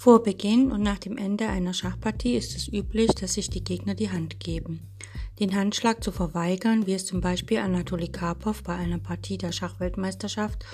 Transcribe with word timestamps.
Vor 0.00 0.22
Beginn 0.22 0.70
und 0.70 0.80
nach 0.82 1.00
dem 1.00 1.16
Ende 1.16 1.48
einer 1.48 1.74
Schachpartie 1.74 2.36
ist 2.36 2.54
es 2.54 2.72
üblich, 2.72 3.10
dass 3.16 3.34
sich 3.34 3.50
die 3.50 3.64
Gegner 3.64 3.96
die 3.96 4.12
Hand 4.12 4.38
geben. 4.38 4.88
Den 5.40 5.56
Handschlag 5.56 6.04
zu 6.04 6.12
verweigern, 6.12 6.86
wie 6.86 6.94
es 6.94 7.04
zum 7.04 7.20
Beispiel 7.20 7.58
Anatoli 7.58 8.06
Karpov 8.06 8.62
bei 8.62 8.76
einer 8.76 8.98
Partie 8.98 9.38
der 9.38 9.50
Schachweltmeisterschaft 9.50 10.64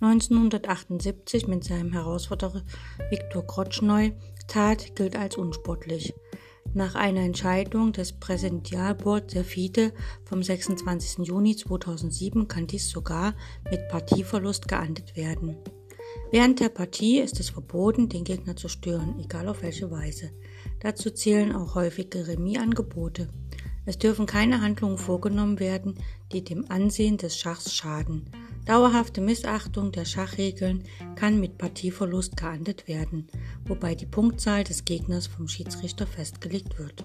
1978 0.00 1.46
mit 1.46 1.62
seinem 1.62 1.92
Herausforderer 1.92 2.62
Viktor 3.08 3.46
Krotschnoi 3.46 4.14
tat, 4.48 4.96
gilt 4.96 5.14
als 5.14 5.36
unsportlich. 5.36 6.12
Nach 6.74 6.96
einer 6.96 7.20
Entscheidung 7.20 7.92
des 7.92 8.12
Präsidialboards 8.12 9.32
der 9.34 9.44
FIDE 9.44 9.92
vom 10.24 10.42
26. 10.42 11.24
Juni 11.24 11.54
2007 11.54 12.48
kann 12.48 12.66
dies 12.66 12.90
sogar 12.90 13.34
mit 13.70 13.88
Partieverlust 13.88 14.66
geahndet 14.66 15.14
werden. 15.16 15.56
Während 16.32 16.60
der 16.60 16.70
Partie 16.70 17.18
ist 17.18 17.40
es 17.40 17.50
verboten, 17.50 18.08
den 18.08 18.24
Gegner 18.24 18.56
zu 18.56 18.68
stören, 18.68 19.20
egal 19.22 19.48
auf 19.48 19.60
welche 19.60 19.90
Weise. 19.90 20.30
Dazu 20.80 21.10
zählen 21.10 21.54
auch 21.54 21.74
häufige 21.74 22.26
Remis-Angebote. 22.26 23.28
Es 23.84 23.98
dürfen 23.98 24.24
keine 24.24 24.62
Handlungen 24.62 24.96
vorgenommen 24.96 25.60
werden, 25.60 25.94
die 26.32 26.42
dem 26.42 26.70
Ansehen 26.70 27.18
des 27.18 27.36
Schachs 27.36 27.74
schaden. 27.74 28.30
Dauerhafte 28.64 29.20
Missachtung 29.20 29.92
der 29.92 30.06
Schachregeln 30.06 30.84
kann 31.16 31.38
mit 31.38 31.58
Partieverlust 31.58 32.38
geahndet 32.38 32.88
werden, 32.88 33.28
wobei 33.66 33.94
die 33.94 34.06
Punktzahl 34.06 34.64
des 34.64 34.86
Gegners 34.86 35.26
vom 35.26 35.48
Schiedsrichter 35.48 36.06
festgelegt 36.06 36.78
wird. 36.78 37.04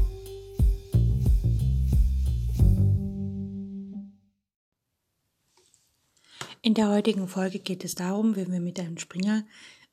In 6.63 6.75
der 6.75 6.89
heutigen 6.89 7.27
Folge 7.27 7.57
geht 7.57 7.83
es 7.83 7.95
darum, 7.95 8.35
wie 8.35 8.51
wir 8.51 8.59
mit 8.59 8.79
einem 8.79 8.99
Springer 8.99 9.43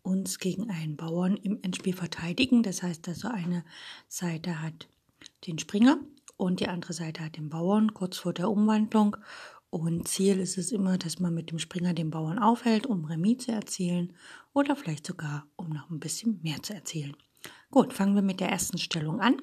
uns 0.03 0.39
gegen 0.39 0.69
einen 0.69 0.97
Bauern 0.97 1.39
im 1.39 1.59
Endspiel 1.63 1.97
verteidigen. 1.97 2.63
Das 2.63 2.83
heißt 2.83 3.09
also, 3.09 3.29
eine 3.29 3.65
Seite 4.07 4.61
hat 4.61 4.87
den 5.47 5.59
Springer 5.59 5.99
und 6.37 6.61
die 6.61 6.69
andere 6.69 6.93
Seite 6.93 7.25
hat 7.25 7.39
den 7.39 7.49
Bauern 7.49 7.95
kurz 7.95 8.19
vor 8.19 8.35
der 8.35 8.51
Umwandlung. 8.51 9.17
Und 9.71 10.09
Ziel 10.09 10.39
ist 10.41 10.59
es 10.59 10.71
immer, 10.71 10.99
dass 10.99 11.19
man 11.19 11.33
mit 11.33 11.51
dem 11.51 11.59
Springer 11.59 11.95
den 11.95 12.11
Bauern 12.11 12.39
aufhält, 12.39 12.87
um 12.87 13.07
Remis 13.07 13.47
zu 13.47 13.53
erzielen 13.53 14.13
oder 14.53 14.77
vielleicht 14.77 15.07
sogar, 15.07 15.47
um 15.57 15.71
noch 15.71 15.89
ein 15.89 16.01
bisschen 16.01 16.39
mehr 16.43 16.63
zu 16.63 16.75
erzielen. 16.75 17.17
Gut, 17.71 17.95
fangen 17.95 18.15
wir 18.15 18.23
mit 18.23 18.41
der 18.41 18.51
ersten 18.51 18.77
Stellung 18.77 19.23
an. 19.23 19.41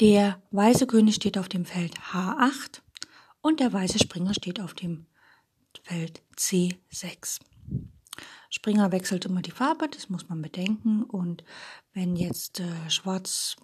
Der 0.00 0.42
weiße 0.50 0.88
König 0.88 1.14
steht 1.14 1.38
auf 1.38 1.48
dem 1.48 1.64
Feld 1.64 1.96
H8 2.12 2.82
und 3.40 3.60
der 3.60 3.72
weiße 3.72 3.98
Springer 3.98 4.34
steht 4.34 4.60
auf 4.60 4.74
dem 4.74 5.06
Feld 5.82 6.22
C6. 6.36 7.40
Springer 8.50 8.92
wechselt 8.92 9.26
immer 9.26 9.42
die 9.42 9.50
Farbe, 9.50 9.88
das 9.88 10.08
muss 10.08 10.28
man 10.28 10.42
bedenken. 10.42 11.02
Und 11.02 11.44
wenn 11.92 12.16
jetzt 12.16 12.60
äh, 12.60 12.90
Schwarz 12.90 13.56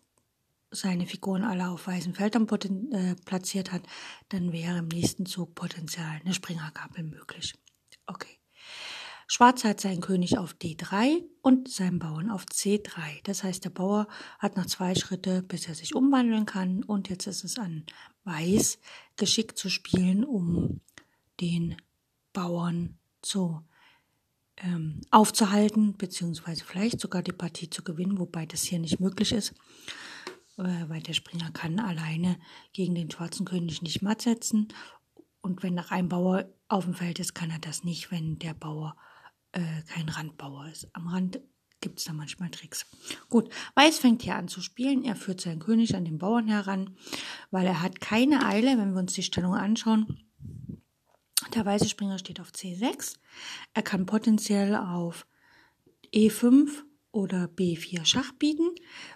seine 0.71 1.07
Figuren 1.07 1.45
alle 1.45 1.69
auf 1.69 1.87
weißen 1.87 2.15
Feldern 2.15 2.47
äh, 2.93 3.15
platziert 3.25 3.73
hat, 3.73 3.83
dann 4.29 4.53
wäre 4.53 4.79
im 4.79 4.89
nächsten 4.89 5.27
Zug 5.27 5.55
potenziell 5.55 6.21
eine 6.23 6.35
Springergabel 6.35 7.05
möglich. 7.05 7.55
Okay. 8.07 8.39
Schwarz 9.27 9.65
hat 9.65 9.81
seinen 9.81 10.01
König 10.01 10.39
auf 10.39 10.55
D3 10.55 11.23
und 11.43 11.69
seinen 11.69 11.99
Bauern 11.99 12.31
auf 12.31 12.45
C3. 12.45 13.23
Das 13.25 13.43
heißt, 13.43 13.65
der 13.65 13.71
Bauer 13.71 14.07
hat 14.39 14.57
noch 14.57 14.67
zwei 14.67 14.95
Schritte, 14.95 15.43
bis 15.43 15.67
er 15.69 15.75
sich 15.75 15.95
umwandeln 15.95 16.47
kann. 16.47 16.83
Und 16.83 17.09
jetzt 17.09 17.27
ist 17.27 17.45
es 17.45 17.59
an 17.59 17.85
Weiß 18.25 18.79
geschickt 19.17 19.59
zu 19.59 19.69
spielen, 19.71 20.25
um 20.25 20.81
den 21.41 21.77
Bauern 22.33 22.99
zu 23.23 23.63
ähm, 24.59 25.01
aufzuhalten, 25.11 25.97
beziehungsweise 25.97 26.65
vielleicht 26.65 27.01
sogar 27.01 27.23
die 27.23 27.33
Partie 27.33 27.71
zu 27.71 27.83
gewinnen, 27.83 28.19
wobei 28.19 28.47
das 28.47 28.63
hier 28.63 28.79
nicht 28.79 29.01
möglich 29.01 29.33
ist, 29.33 29.53
äh, 30.59 30.89
weil 30.89 31.03
der 31.03 31.13
Springer 31.13 31.51
kann 31.51 31.81
alleine 31.81 32.39
gegen 32.73 32.95
den 32.95 33.11
schwarzen 33.11 33.47
König 33.47 33.83
nicht 33.83 34.03
matt 34.03 34.23
setzen. 34.23 34.69
Und 35.41 35.63
wenn 35.63 35.75
nach 35.75 35.91
einem 35.91 36.09
Bauer 36.09 36.49
auf 36.69 36.85
dem 36.85 36.95
Feld 36.95 37.19
ist, 37.19 37.35
kann 37.35 37.51
er 37.51 37.59
das 37.59 37.85
nicht, 37.85 38.11
wenn 38.11 38.39
der 38.39 38.55
Bauer 38.55 38.97
äh, 39.55 39.83
kein 39.87 40.09
Randbauer 40.09 40.69
ist. 40.69 40.89
Am 40.93 41.09
Rand 41.09 41.41
gibt 41.81 41.99
es 41.99 42.05
da 42.05 42.13
manchmal 42.13 42.51
Tricks. 42.51 42.87
Gut, 43.29 43.51
Weiß 43.75 43.99
fängt 43.99 44.23
hier 44.23 44.37
an 44.37 44.49
zu 44.49 44.61
spielen. 44.61 45.05
Er 45.05 45.17
führt 45.17 45.41
seinen 45.41 45.61
König 45.61 45.95
an 45.95 46.05
den 46.05 46.19
Bauern 46.19 46.49
heran, 46.49 46.97
weil 47.51 47.67
er 47.67 47.83
hat 47.83 48.01
keine 48.01 48.47
Eile, 48.47 48.79
wenn 48.79 48.93
wir 48.93 49.01
uns 49.01 49.13
die 49.13 49.23
Stellung 49.23 49.55
anschauen. 49.55 50.25
Der 51.55 51.65
weiße 51.65 51.89
Springer 51.89 52.19
steht 52.19 52.41
auf 52.41 52.51
C6. 52.51 53.17
Er 53.75 53.83
kann 53.83 54.07
potenziell 54.07 54.75
auf 54.75 55.27
E5 56.13 56.71
oder 57.13 57.45
B4 57.45 58.05
Schach 58.05 58.33
bieten. 58.33 58.71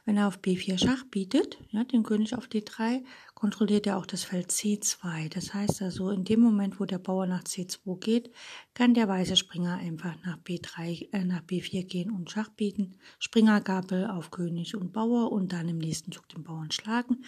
Wenn 0.05 0.17
er 0.17 0.29
auf 0.29 0.39
B4 0.39 0.79
Schach 0.79 1.05
bietet, 1.05 1.59
ja, 1.71 1.85
den 1.85 2.05
König 2.05 2.37
auf 2.37 2.47
D3, 2.47 3.03
kontrolliert 3.39 3.87
er 3.87 3.99
auch 3.99 4.07
das 4.07 4.25
Feld 4.25 4.51
C2. 4.51 5.33
Das 5.33 5.55
heißt 5.55 5.81
also, 5.83 6.11
in 6.11 6.25
dem 6.25 6.41
Moment, 6.41 6.81
wo 6.81 6.87
der 6.87 6.99
Bauer 6.99 7.25
nach 7.27 7.45
C2 7.45 8.01
geht, 8.01 8.33
kann 8.75 8.95
der 8.95 9.07
weiße 9.07 9.37
Springer 9.37 9.77
einfach 9.77 10.17
nach 10.25 10.39
B3, 10.39 11.09
äh, 11.13 11.25
nach 11.25 11.43
B4 11.43 11.85
gehen 11.85 12.11
und 12.11 12.33
Schach 12.33 12.49
bieten. 12.49 12.97
Springergabel 13.21 14.09
auf 14.09 14.33
König 14.33 14.75
und 14.75 14.93
Bauer 14.93 15.31
und 15.31 15.53
dann 15.53 15.69
im 15.69 15.79
nächsten 15.79 16.11
Zug 16.11 16.29
den 16.31 16.43
Bauern 16.43 16.73
schlagen. 16.73 17.23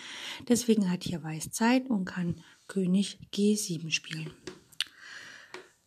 Deswegen 0.48 0.90
hat 0.90 1.04
hier 1.04 1.22
Weiß 1.22 1.52
Zeit 1.52 1.88
und 1.88 2.06
kann 2.06 2.42
König 2.66 3.20
G7 3.32 3.92
spielen. 3.92 4.32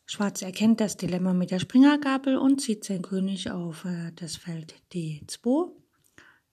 Schwarz 0.06 0.42
erkennt 0.42 0.80
das 0.80 0.96
Dilemma 0.96 1.34
mit 1.34 1.52
der 1.52 1.60
Springergabel 1.60 2.38
und 2.38 2.62
zieht 2.62 2.86
seinen 2.86 3.02
König 3.02 3.52
auf 3.52 3.84
äh, 3.84 4.14
das 4.16 4.38
Feld 4.38 4.76
D2. 4.94 5.83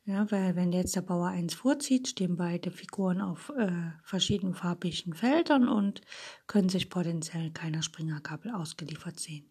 Ja, 0.04 0.30
weil 0.30 0.56
wenn 0.56 0.72
jetzt 0.72 0.96
der 0.96 1.02
Bauer 1.02 1.28
1 1.28 1.54
vorzieht, 1.54 2.08
stehen 2.08 2.36
beide 2.36 2.70
Figuren 2.70 3.20
auf 3.20 3.52
äh, 3.56 3.70
verschiedenen 4.02 4.54
farbigen 4.54 5.14
Feldern 5.14 5.68
und 5.68 6.00
können 6.46 6.68
sich 6.68 6.90
potenziell 6.90 7.50
keiner 7.50 7.82
Springergabel 7.82 8.52
ausgeliefert 8.52 9.20
sehen. 9.20 9.48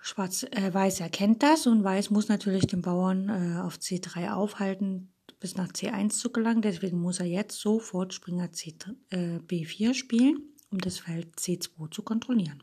Schwarz, 0.00 0.44
äh, 0.44 0.72
Weiß 0.72 1.00
erkennt 1.00 1.42
das 1.42 1.66
und 1.66 1.84
Weiß 1.84 2.10
muss 2.10 2.28
natürlich 2.28 2.66
den 2.66 2.80
Bauern 2.80 3.28
äh, 3.28 3.60
auf 3.60 3.76
C3 3.76 4.32
aufhalten, 4.32 5.12
bis 5.38 5.56
nach 5.56 5.68
C1 5.68 6.10
zu 6.10 6.32
gelangen. 6.32 6.62
Deswegen 6.62 7.00
muss 7.00 7.20
er 7.20 7.26
jetzt 7.26 7.60
sofort 7.60 8.14
Springer 8.14 8.50
C, 8.50 8.74
äh, 9.10 9.36
B4 9.38 9.92
spielen 9.94 10.50
um 10.70 10.78
das 10.78 10.98
Feld 10.98 11.36
C2 11.36 11.90
zu 11.90 12.02
kontrollieren. 12.02 12.62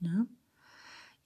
Ja. 0.00 0.26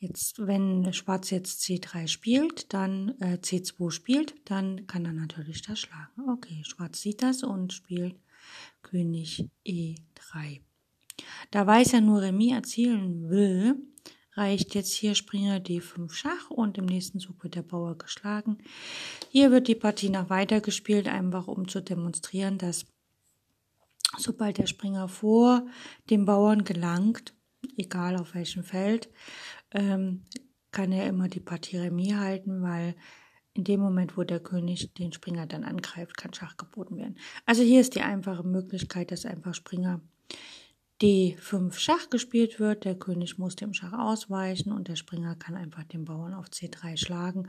Jetzt, 0.02 0.46
wenn 0.46 0.90
Schwarz 0.94 1.28
jetzt 1.28 1.62
C3 1.62 2.08
spielt, 2.08 2.72
dann 2.72 3.20
äh, 3.20 3.36
C2 3.36 3.90
spielt, 3.90 4.34
dann 4.46 4.86
kann 4.86 5.04
er 5.04 5.12
natürlich 5.12 5.60
das 5.60 5.78
schlagen. 5.78 6.30
Okay, 6.30 6.62
Schwarz 6.64 7.02
sieht 7.02 7.22
das 7.22 7.42
und 7.42 7.74
spielt 7.74 8.16
König 8.80 9.46
E3. 9.66 10.62
Da 11.50 11.66
Weiß 11.66 11.92
er 11.92 12.00
nur 12.00 12.22
Remis 12.22 12.54
erzielen 12.54 13.28
will, 13.28 13.76
reicht 14.32 14.74
jetzt 14.74 14.94
hier 14.94 15.14
Springer 15.14 15.58
D5 15.58 16.10
Schach 16.10 16.48
und 16.48 16.78
im 16.78 16.86
nächsten 16.86 17.20
Zug 17.20 17.44
wird 17.44 17.54
der 17.54 17.62
Bauer 17.62 17.98
geschlagen. 17.98 18.56
Hier 19.28 19.50
wird 19.50 19.68
die 19.68 19.74
Partie 19.74 20.08
noch 20.08 20.30
weiter 20.30 20.62
gespielt, 20.62 21.08
einfach 21.08 21.46
um 21.46 21.68
zu 21.68 21.82
demonstrieren, 21.82 22.56
dass 22.56 22.86
Sobald 24.18 24.58
der 24.58 24.66
Springer 24.66 25.08
vor 25.08 25.66
dem 26.10 26.24
Bauern 26.24 26.64
gelangt, 26.64 27.32
egal 27.76 28.16
auf 28.16 28.34
welchem 28.34 28.64
Feld, 28.64 29.08
ähm, 29.72 30.24
kann 30.72 30.92
er 30.92 31.06
immer 31.06 31.28
die 31.28 31.40
Partie 31.40 31.78
Remis 31.78 32.14
halten, 32.14 32.62
weil 32.62 32.94
in 33.54 33.64
dem 33.64 33.80
Moment, 33.80 34.16
wo 34.16 34.22
der 34.22 34.40
König 34.40 34.94
den 34.94 35.12
Springer 35.12 35.46
dann 35.46 35.64
angreift, 35.64 36.16
kann 36.16 36.32
Schach 36.32 36.56
geboten 36.56 36.96
werden. 36.96 37.18
Also 37.46 37.62
hier 37.62 37.80
ist 37.80 37.94
die 37.94 38.02
einfache 38.02 38.44
Möglichkeit, 38.44 39.10
dass 39.10 39.26
einfach 39.26 39.54
Springer 39.54 40.00
D5 41.02 41.72
Schach 41.72 42.10
gespielt 42.10 42.60
wird. 42.60 42.84
Der 42.84 42.94
König 42.94 43.38
muss 43.38 43.56
dem 43.56 43.72
Schach 43.72 43.92
ausweichen 43.92 44.72
und 44.72 44.88
der 44.88 44.96
Springer 44.96 45.34
kann 45.34 45.56
einfach 45.56 45.84
den 45.84 46.04
Bauern 46.04 46.34
auf 46.34 46.46
C3 46.46 46.96
schlagen 46.96 47.48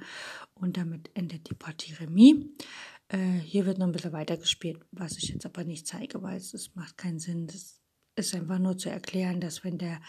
und 0.55 0.77
damit 0.77 1.11
endet 1.13 1.49
die 1.49 1.55
Partie 1.55 1.93
Remis. 1.93 2.45
Äh, 3.09 3.39
hier 3.39 3.65
wird 3.65 3.77
noch 3.77 3.87
ein 3.87 3.91
bisschen 3.91 4.13
weiter 4.13 4.37
gespielt, 4.37 4.81
was 4.91 5.17
ich 5.17 5.29
jetzt 5.29 5.45
aber 5.45 5.63
nicht 5.63 5.85
zeige, 5.85 6.23
weil 6.23 6.37
es, 6.37 6.53
es 6.53 6.73
macht 6.75 6.97
keinen 6.97 7.19
Sinn. 7.19 7.45
Das 7.45 7.81
ist 8.15 8.33
einfach 8.33 8.57
nur 8.57 8.77
zu 8.77 8.89
erklären, 8.89 9.41
dass 9.41 9.63
wenn 9.63 9.77
der 9.77 9.99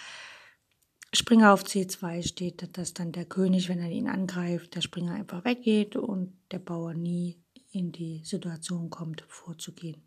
Springer 1.14 1.52
auf 1.52 1.64
C2 1.64 2.26
steht, 2.26 2.76
dass 2.78 2.94
dann 2.94 3.12
der 3.12 3.26
König, 3.26 3.68
wenn 3.68 3.80
er 3.80 3.90
ihn 3.90 4.08
angreift, 4.08 4.74
der 4.74 4.80
Springer 4.80 5.12
einfach 5.12 5.44
weggeht 5.44 5.94
und 5.94 6.32
der 6.50 6.58
Bauer 6.58 6.94
nie 6.94 7.38
in 7.70 7.92
die 7.92 8.22
Situation 8.24 8.88
kommt, 8.88 9.22
vorzugehen. 9.28 10.02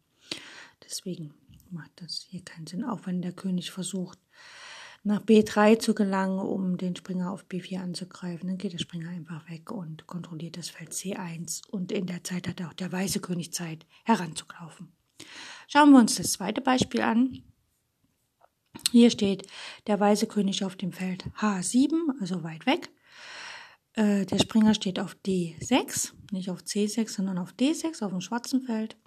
Deswegen 0.84 1.34
macht 1.70 1.92
das 1.98 2.26
hier 2.28 2.44
keinen 2.44 2.66
Sinn, 2.68 2.84
auch 2.84 3.06
wenn 3.06 3.22
der 3.22 3.34
König 3.34 3.72
versucht, 3.72 4.20
nach 5.04 5.22
B3 5.22 5.78
zu 5.78 5.94
gelangen, 5.94 6.40
um 6.40 6.78
den 6.78 6.96
Springer 6.96 7.32
auf 7.32 7.46
B4 7.46 7.80
anzugreifen. 7.80 8.48
Dann 8.48 8.58
geht 8.58 8.74
der 8.74 8.80
Springer 8.80 9.10
einfach 9.10 9.48
weg 9.50 9.72
und 9.72 10.08
kontrolliert 10.08 10.58
das 10.58 10.70
Feld 10.70 10.92
C1. 10.92 11.68
Und 11.70 11.92
in 11.92 12.08
der 12.08 12.24
Zeit 12.24 12.48
hat 12.48 12.62
auch 12.64 12.74
der 12.74 12.92
weiße 12.92 13.20
König 13.20 13.54
Zeit, 13.54 13.86
heranzulaufen. 14.04 14.92
Schauen 15.68 15.92
wir 15.92 16.00
uns 16.00 16.16
das 16.16 16.32
zweite 16.32 16.62
Beispiel 16.62 17.02
an. 17.02 17.44
Hier 18.92 19.10
steht 19.10 19.48
der 19.88 20.00
weiße 20.00 20.28
König 20.28 20.64
auf 20.64 20.76
dem 20.76 20.92
Feld 20.92 21.26
H7, 21.40 21.92
also 22.20 22.44
weit 22.44 22.66
weg. 22.66 22.90
Äh, 23.94 24.26
der 24.26 24.40
Springer 24.40 24.74
steht 24.74 25.00
auf 25.00 25.16
D6, 25.26 26.14
nicht 26.32 26.50
auf 26.50 26.62
C6, 26.62 27.10
sondern 27.10 27.38
auf 27.38 27.54
D6, 27.54 28.04
auf 28.04 28.12
dem 28.12 28.22
schwarzen 28.22 28.62
Feld. 28.62 28.98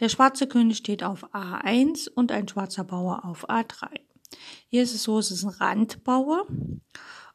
Der 0.00 0.08
schwarze 0.08 0.48
König 0.48 0.78
steht 0.78 1.04
auf 1.04 1.32
A1 1.32 2.08
und 2.08 2.32
ein 2.32 2.48
schwarzer 2.48 2.84
Bauer 2.84 3.24
auf 3.24 3.48
A3. 3.48 3.88
Hier 4.68 4.82
ist 4.82 4.94
es 4.94 5.04
so, 5.04 5.18
es 5.18 5.30
ist 5.30 5.44
ein 5.44 5.50
Randbauer 5.50 6.46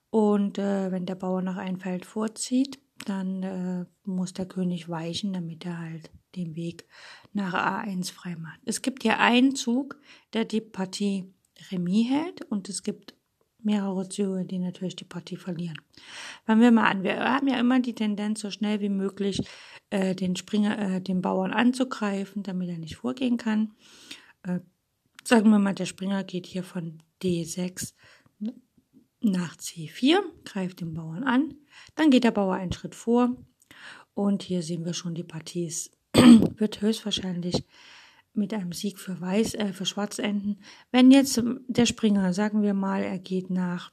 und 0.09 0.57
äh, 0.57 0.91
wenn 0.91 1.05
der 1.05 1.15
Bauer 1.15 1.41
nach 1.41 1.57
einem 1.57 1.79
Feld 1.79 2.05
vorzieht, 2.05 2.79
dann 3.05 3.43
äh, 3.43 3.85
muss 4.03 4.33
der 4.33 4.45
König 4.45 4.89
weichen, 4.89 5.31
damit 5.31 5.65
er 5.65 5.77
halt 5.77 6.11
den 6.35 6.55
Weg 6.55 6.85
nach 7.31 7.53
A1 7.53 8.11
frei 8.11 8.35
macht. 8.35 8.59
Es 8.65 8.81
gibt 8.81 9.03
hier 9.03 9.19
einen 9.19 9.55
Zug, 9.55 9.97
der 10.33 10.45
die 10.45 10.61
Partie 10.61 11.33
Remis 11.71 12.09
hält 12.09 12.41
und 12.43 12.69
es 12.69 12.83
gibt 12.83 13.15
mehrere 13.61 14.07
Züge, 14.07 14.45
die 14.45 14.59
natürlich 14.59 14.95
die 14.95 15.05
Partie 15.05 15.35
verlieren. 15.35 15.79
Fangen 16.45 16.61
wir 16.61 16.71
mal 16.71 16.89
an. 16.89 17.03
Wir 17.03 17.19
haben 17.19 17.47
ja 17.47 17.59
immer 17.59 17.79
die 17.79 17.93
Tendenz, 17.93 18.39
so 18.39 18.51
schnell 18.51 18.79
wie 18.79 18.89
möglich 18.89 19.41
äh, 19.89 20.15
den 20.15 20.35
Springer, 20.35 20.79
äh, 20.79 21.01
den 21.01 21.21
Bauern 21.21 21.51
anzugreifen, 21.51 22.43
damit 22.43 22.69
er 22.69 22.77
nicht 22.77 22.95
vorgehen 22.95 23.37
kann. 23.37 23.73
Äh, 24.43 24.59
sagen 25.23 25.49
wir 25.49 25.59
mal, 25.59 25.73
der 25.73 25.85
Springer 25.85 26.23
geht 26.23 26.45
hier 26.45 26.63
von 26.63 27.03
D6 27.21 27.93
nach 29.21 29.57
C4, 29.57 30.19
greift 30.45 30.79
den 30.79 30.93
Bauern 30.93 31.23
an. 31.23 31.55
Dann 31.95 32.09
geht 32.09 32.23
der 32.23 32.31
Bauer 32.31 32.55
einen 32.55 32.71
Schritt 32.71 32.95
vor 32.95 33.35
und 34.13 34.43
hier 34.43 34.63
sehen 34.63 34.85
wir 34.85 34.93
schon, 34.93 35.15
die 35.15 35.23
Partie 35.23 35.65
ist, 35.65 35.91
wird 36.13 36.81
höchstwahrscheinlich 36.81 37.65
mit 38.39 38.53
einem 38.53 38.71
Sieg 38.71 38.97
für 38.97 39.21
Weiß, 39.21 39.53
äh, 39.55 39.73
für 39.73 39.85
Schwarz 39.85 40.17
enden. 40.17 40.59
Wenn 40.91 41.11
jetzt 41.11 41.41
der 41.67 41.85
Springer, 41.85 42.33
sagen 42.33 42.63
wir 42.63 42.73
mal, 42.73 43.03
er 43.03 43.19
geht 43.19 43.49
nach 43.49 43.91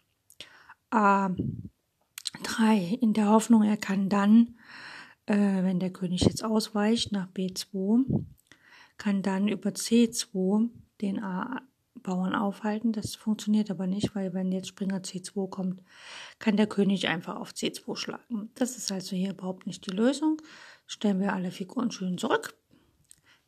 A3 0.90 1.34
in 3.00 3.12
der 3.12 3.28
Hoffnung, 3.28 3.62
er 3.62 3.76
kann 3.76 4.08
dann, 4.08 4.56
äh, 5.26 5.36
wenn 5.36 5.80
der 5.80 5.92
König 5.92 6.22
jetzt 6.22 6.44
ausweicht 6.44 7.12
nach 7.12 7.28
B2, 7.28 8.24
kann 8.96 9.22
dann 9.22 9.48
über 9.48 9.70
C2 9.70 10.70
den 11.00 11.22
A-Bauern 11.22 12.34
aufhalten. 12.34 12.92
Das 12.92 13.14
funktioniert 13.14 13.70
aber 13.70 13.86
nicht, 13.86 14.14
weil 14.14 14.32
wenn 14.32 14.52
jetzt 14.52 14.68
Springer 14.68 15.00
C2 15.00 15.50
kommt, 15.50 15.82
kann 16.38 16.56
der 16.56 16.66
König 16.66 17.08
einfach 17.08 17.36
auf 17.36 17.50
C2 17.50 17.96
schlagen. 17.96 18.50
Das 18.54 18.76
ist 18.76 18.90
also 18.90 19.16
hier 19.16 19.30
überhaupt 19.30 19.66
nicht 19.66 19.86
die 19.86 19.94
Lösung. 19.94 20.40
Stellen 20.86 21.20
wir 21.20 21.34
alle 21.34 21.50
Figuren 21.50 21.90
schön 21.90 22.16
zurück. 22.16 22.54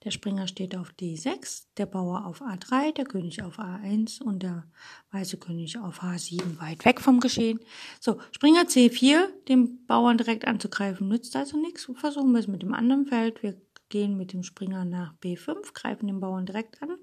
Der 0.08 0.12
Springer 0.12 0.49
steht 0.49 0.75
auf 0.75 0.94
D6, 0.99 1.66
der 1.76 1.84
Bauer 1.84 2.25
auf 2.25 2.40
A3, 2.40 2.94
der 2.94 3.05
König 3.05 3.43
auf 3.43 3.58
A1 3.58 4.22
und 4.22 4.43
der 4.43 4.64
weiße 5.10 5.37
König 5.37 5.76
auf 5.76 6.02
H7 6.02 6.58
weit 6.58 6.87
weg 6.87 7.02
vom 7.02 7.20
Geschehen. 7.20 7.60
So, 8.00 8.19
Springer 8.32 8.62
C4, 8.62 9.26
den 9.49 9.84
Bauern 9.84 10.16
direkt 10.16 10.46
anzugreifen, 10.46 11.08
nützt 11.08 11.37
also 11.37 11.60
nichts. 11.60 11.90
Versuchen 11.96 12.32
wir 12.32 12.40
es 12.40 12.49
mit 12.49 12.62
dem 12.62 12.72
anderen 12.72 13.05
Feld. 13.05 13.43
Wir 13.43 13.60
gehen 13.90 14.16
mit 14.16 14.32
dem 14.32 14.44
Springer 14.44 14.87
nach 14.87 15.12
B5, 15.22 15.75
greifen 15.75 16.06
den 16.06 16.20
Bauern 16.20 16.46
direkt 16.46 16.82
an. 16.82 16.96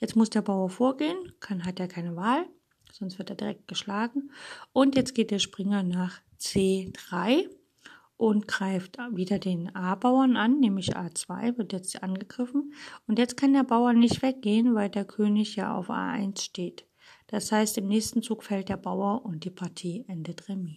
Jetzt 0.00 0.16
muss 0.16 0.28
der 0.28 0.42
Bauer 0.42 0.70
vorgehen, 0.70 1.34
kann, 1.38 1.64
hat 1.64 1.78
er 1.78 1.86
keine 1.86 2.16
Wahl, 2.16 2.46
sonst 2.90 3.16
wird 3.18 3.30
er 3.30 3.36
direkt 3.36 3.68
geschlagen. 3.68 4.32
Und 4.72 4.96
jetzt 4.96 5.14
geht 5.14 5.30
der 5.30 5.38
Springer 5.38 5.84
nach 5.84 6.20
C3 6.40 7.48
und 8.16 8.46
greift 8.46 8.98
wieder 9.12 9.38
den 9.38 9.74
A-Bauern 9.74 10.36
an, 10.36 10.60
nämlich 10.60 10.96
A2 10.96 11.58
wird 11.58 11.72
jetzt 11.72 12.02
angegriffen. 12.02 12.72
Und 13.06 13.18
jetzt 13.18 13.36
kann 13.36 13.52
der 13.52 13.64
Bauer 13.64 13.92
nicht 13.92 14.22
weggehen, 14.22 14.74
weil 14.74 14.90
der 14.90 15.04
König 15.04 15.56
ja 15.56 15.74
auf 15.76 15.90
A1 15.90 16.40
steht. 16.40 16.86
Das 17.26 17.50
heißt, 17.50 17.78
im 17.78 17.88
nächsten 17.88 18.22
Zug 18.22 18.44
fällt 18.44 18.68
der 18.68 18.76
Bauer 18.76 19.24
und 19.24 19.44
die 19.44 19.50
Partie 19.50 20.04
endet 20.08 20.48
Remis. 20.48 20.76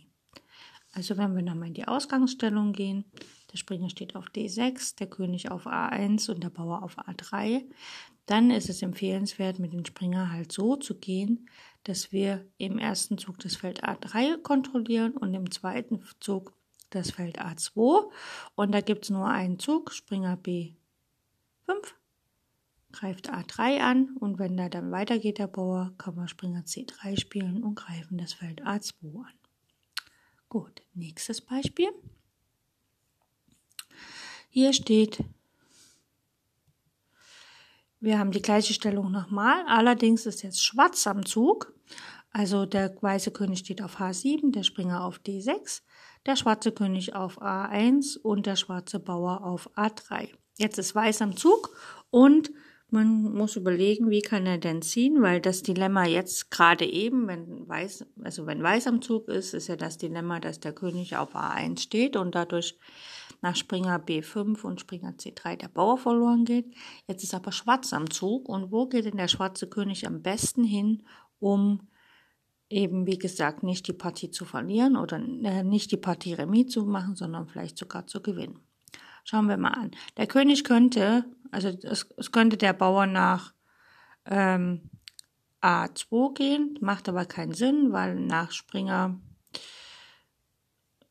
Also 0.94 1.18
wenn 1.18 1.36
wir 1.36 1.44
nochmal 1.44 1.68
in 1.68 1.74
die 1.76 1.88
Ausgangsstellung 1.88 2.74
gehen, 2.74 3.06
der 3.52 3.58
Springer 3.58 3.90
steht 3.90 4.16
auf 4.16 4.26
D6, 4.30 4.96
der 4.98 5.08
König 5.08 5.52
auf 5.52 5.68
A1 5.68 6.32
und 6.32 6.44
der 6.44 6.50
Bauer 6.50 6.82
auf 6.82 6.98
A3, 6.98 7.64
dann 8.26 8.50
ist 8.52 8.70
es 8.70 8.82
empfehlenswert, 8.82 9.60
mit 9.60 9.74
dem 9.74 9.86
Springer 9.86 10.32
halt 10.32 10.52
so 10.52 10.76
zu 10.76 10.96
gehen, 10.96 11.50
dass 11.84 12.12
wir 12.12 12.46
im 12.58 12.80
ersten 12.80 13.18
Zug 13.18 13.40
das 13.40 13.56
Feld 13.56 13.84
A3 13.84 14.42
kontrollieren 14.42 15.16
und 15.16 15.34
im 15.34 15.52
zweiten 15.52 16.02
Zug 16.20 16.54
das 16.90 17.12
Feld 17.12 17.40
A2. 17.40 18.12
Und 18.56 18.72
da 18.72 18.82
gibt 18.82 19.06
es 19.06 19.10
nur 19.10 19.28
einen 19.28 19.60
Zug, 19.60 19.92
Springer 19.94 20.38
B5, 20.38 20.76
greift 22.92 23.32
A3 23.32 23.80
an 23.82 24.18
und 24.20 24.40
wenn 24.40 24.58
da 24.58 24.70
dann 24.70 24.92
weitergeht 24.92 25.38
der 25.38 25.48
Bauer, 25.48 25.94
kann 25.98 26.16
man 26.16 26.28
Springer 26.28 26.62
C3 26.62 27.20
spielen 27.20 27.64
und 27.64 27.76
greifen 27.76 28.18
das 28.18 28.34
Feld 28.34 28.64
A2 28.64 29.24
an. 29.24 29.34
Gut, 30.50 30.82
nächstes 30.94 31.42
Beispiel. 31.42 31.90
Hier 34.50 34.74
steht 34.74 35.24
wir 38.00 38.20
haben 38.20 38.32
die 38.32 38.44
gleiche 38.44 38.74
Stellung 38.76 39.12
nochmal, 39.12 39.66
allerdings 39.68 40.28
ist 40.28 40.44
jetzt 40.44 40.64
schwarz 40.64 41.08
am 41.08 41.26
Zug. 41.26 41.74
Also 42.32 42.68
der 42.68 42.96
weiße 43.02 43.32
König 43.32 43.60
steht 43.60 43.82
auf 43.82 44.00
H7, 44.00 44.52
der 44.52 44.62
Springer 44.62 45.04
auf 45.04 45.20
D6, 45.20 45.82
der 46.28 46.36
schwarze 46.36 46.72
König 46.72 47.16
auf 47.16 47.42
A1 47.42 48.18
und 48.20 48.46
der 48.46 48.56
schwarze 48.56 49.00
Bauer 49.00 49.44
auf 49.44 49.70
A3. 49.76 50.30
Jetzt 50.58 50.78
ist 50.78 50.94
weiß 50.94 51.22
am 51.22 51.36
Zug 51.36 51.76
und 52.10 52.52
man 52.90 53.34
muss 53.34 53.58
überlegen, 53.58 54.10
wie 54.10 54.22
kann 54.22 54.46
er 54.46 54.58
denn 54.58 54.82
ziehen, 54.82 55.22
weil 55.22 55.42
das 55.42 55.62
Dilemma 55.62 56.06
jetzt 56.06 56.50
gerade 56.52 56.86
eben, 56.86 57.28
wenn 57.28 57.68
weiß, 57.68 58.06
also 58.24 58.46
wenn 58.46 58.64
weiß 58.64 58.88
am 58.88 59.02
Zug 59.02 59.28
ist, 59.28 59.54
ist 59.54 59.68
ja 59.68 59.76
das 59.76 59.98
Dilemma, 59.98 60.40
dass 60.40 60.62
der 60.62 60.72
König 60.72 61.18
auf 61.18 61.36
A1 61.36 61.80
steht 61.82 62.16
und 62.16 62.34
dadurch 62.34 62.78
nach 63.42 63.56
Springer 63.56 64.00
B5 64.00 64.62
und 64.64 64.80
Springer 64.80 65.12
C3 65.12 65.58
der 65.58 65.68
Bauer 65.68 65.98
verloren 65.98 66.46
geht. 66.46 66.74
Jetzt 67.08 67.24
ist 67.24 67.34
aber 67.34 67.52
Schwarz 67.52 67.92
am 67.92 68.10
Zug. 68.10 68.48
Und 68.48 68.72
wo 68.72 68.88
geht 68.88 69.06
denn 69.06 69.18
der 69.18 69.28
schwarze 69.28 69.68
König 69.68 70.08
am 70.08 70.22
besten 70.22 70.64
hin, 70.64 71.04
um 71.40 71.88
eben, 72.70 73.06
wie 73.06 73.18
gesagt, 73.18 73.64
nicht 73.64 73.88
die 73.88 73.94
Partie 73.94 74.30
zu 74.30 74.46
verlieren 74.46 74.98
oder 74.98 75.18
äh, 75.18 75.64
nicht 75.64 75.92
die 75.92 75.98
Partie 75.98 76.34
Remis 76.34 76.72
zu 76.72 76.86
machen, 76.86 77.16
sondern 77.16 77.48
vielleicht 77.48 77.78
sogar 77.78 78.08
zu 78.08 78.22
gewinnen? 78.22 78.60
Schauen 79.24 79.48
wir 79.48 79.58
mal 79.58 79.72
an. 79.72 79.92
Der 80.18 80.28
König 80.28 80.64
könnte, 80.64 81.26
also 81.52 81.70
es, 81.70 82.08
es 82.18 82.32
könnte 82.32 82.58
der 82.58 82.74
Bauer 82.74 83.06
nach 83.08 83.54
ähm, 84.26 84.90
A2 85.62 86.34
gehen, 86.34 86.78
macht 86.82 87.10
aber 87.10 87.26
keinen 87.26 87.54
Sinn, 87.54 87.92
weil 87.92 88.16
nach 88.16 88.52
Springer, 88.52 89.20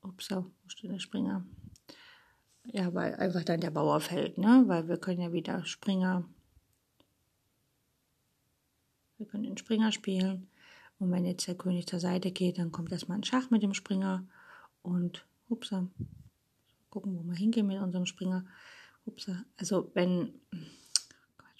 ups, 0.02 0.30
wo 0.30 0.46
steht 0.68 0.90
der 0.90 0.98
Springer? 0.98 1.44
Ja, 2.64 2.92
weil 2.94 3.14
einfach 3.16 3.44
dann 3.44 3.60
der 3.60 3.70
Bauer 3.70 4.00
fällt, 4.00 4.38
ne? 4.38 4.64
Weil 4.66 4.88
wir 4.88 4.96
können 4.96 5.20
ja 5.20 5.32
wieder 5.32 5.64
Springer. 5.64 6.24
Wir 9.18 9.26
können 9.26 9.44
den 9.44 9.56
Springer 9.56 9.92
spielen. 9.92 10.48
Und 10.98 11.10
wenn 11.10 11.24
jetzt 11.24 11.46
der 11.46 11.54
König 11.54 11.86
zur 11.86 12.00
Seite 12.00 12.30
geht, 12.30 12.58
dann 12.58 12.72
kommt 12.72 12.92
erstmal 12.92 13.18
ein 13.18 13.24
Schach 13.24 13.50
mit 13.50 13.62
dem 13.62 13.74
Springer. 13.74 14.26
Und 14.82 15.26
upsa. 15.48 15.88
Gucken, 16.90 17.16
wo 17.16 17.22
wir 17.24 17.36
hingehen 17.36 17.66
mit 17.66 17.80
unserem 17.80 18.06
Springer. 18.06 18.44
Upsa. 19.04 19.44
Also 19.56 19.90
wenn. 19.94 20.34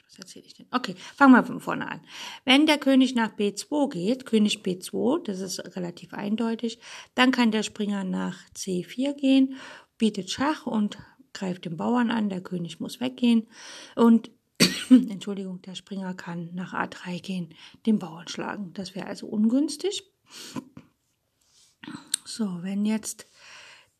Was 0.07 0.19
erzähle 0.21 0.47
ich 0.47 0.55
denn? 0.55 0.67
Okay, 0.71 0.95
fangen 0.95 1.33
wir 1.33 1.45
von 1.45 1.61
vorne 1.61 1.91
an. 1.91 2.01
Wenn 2.45 2.67
der 2.67 2.79
König 2.79 3.15
nach 3.15 3.37
B2 3.37 3.91
geht, 3.91 4.25
König 4.25 4.63
B2, 4.63 5.25
das 5.25 5.41
ist 5.41 5.77
relativ 5.77 6.15
eindeutig, 6.15 6.79
dann 7.17 7.33
kann 7.33 7.51
der 7.51 7.65
Springer 7.65 8.05
nach 8.05 8.39
C4 8.55 9.15
gehen 9.15 9.57
bietet 9.99 10.31
Schach 10.31 10.67
und 10.67 10.99
greift 11.33 11.65
den 11.65 11.77
Bauern 11.77 12.11
an, 12.11 12.29
der 12.29 12.41
König 12.41 12.81
muss 12.81 13.01
weggehen 13.01 13.47
und 13.95 14.31
Entschuldigung, 14.91 15.63
der 15.63 15.75
Springer 15.75 16.15
kann 16.15 16.51
nach 16.55 16.75
A3 16.75 17.21
gehen, 17.21 17.55
den 17.87 17.99
Bauern 17.99 18.29
schlagen. 18.29 18.73
Das 18.75 18.95
wäre 18.95 19.07
also 19.07 19.27
ungünstig. 19.27 20.05
So, 22.25 22.63
wenn 22.63 22.85
jetzt 22.85 23.27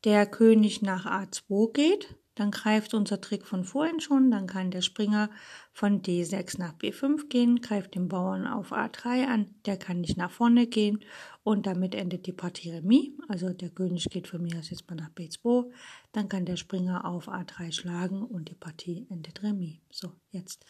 der 0.03 0.25
König 0.25 0.81
nach 0.81 1.05
A2 1.05 1.73
geht, 1.73 2.15
dann 2.39 2.51
greift 2.51 2.93
unser 2.93 3.19
Trick 3.19 3.45
von 3.45 3.63
vorhin 3.63 3.99
schon, 3.99 4.29
dann 4.31 4.47
kann 4.47 4.71
der 4.71 4.81
Springer 4.81 5.29
von 5.73 6.01
D6 6.01 6.59
nach 6.59 6.73
B5 6.73 7.29
gehen, 7.29 7.61
greift 7.61 7.95
den 7.95 8.07
Bauern 8.07 8.45
auf 8.45 8.71
A3 8.71 9.25
an, 9.25 9.55
der 9.65 9.77
kann 9.77 10.01
nicht 10.01 10.17
nach 10.17 10.31
vorne 10.31 10.67
gehen 10.67 10.99
und 11.43 11.65
damit 11.65 11.95
endet 11.95 12.27
die 12.27 12.33
Partie 12.33 12.71
Remis. 12.71 13.09
Also 13.27 13.49
der 13.49 13.69
König 13.69 14.05
geht 14.09 14.27
von 14.27 14.43
mir 14.43 14.59
aus 14.59 14.69
jetzt 14.69 14.89
mal 14.89 14.95
nach 14.95 15.11
B2, 15.11 15.71
dann 16.11 16.29
kann 16.29 16.45
der 16.45 16.57
Springer 16.57 17.05
auf 17.05 17.27
A3 17.27 17.71
schlagen 17.71 18.23
und 18.23 18.49
die 18.49 18.55
Partie 18.55 19.07
endet 19.09 19.41
Remis. 19.43 19.77
So, 19.91 20.11
jetzt. 20.31 20.65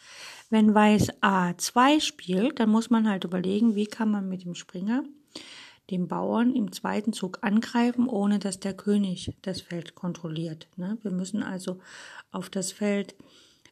Wenn 0.50 0.74
Weiß 0.74 1.10
A2 1.22 2.00
spielt, 2.00 2.60
dann 2.60 2.70
muss 2.70 2.90
man 2.90 3.08
halt 3.08 3.24
überlegen, 3.24 3.74
wie 3.74 3.86
kann 3.86 4.10
man 4.10 4.28
mit 4.28 4.44
dem 4.44 4.54
Springer 4.54 5.04
den 5.90 6.08
Bauern 6.08 6.54
im 6.54 6.72
zweiten 6.72 7.12
Zug 7.12 7.38
angreifen, 7.42 8.08
ohne 8.08 8.38
dass 8.38 8.60
der 8.60 8.74
König 8.74 9.34
das 9.42 9.60
Feld 9.60 9.94
kontrolliert. 9.94 10.68
Ne? 10.76 10.98
Wir 11.02 11.10
müssen 11.10 11.42
also 11.42 11.78
auf 12.30 12.50
das 12.50 12.72
Feld 12.72 13.14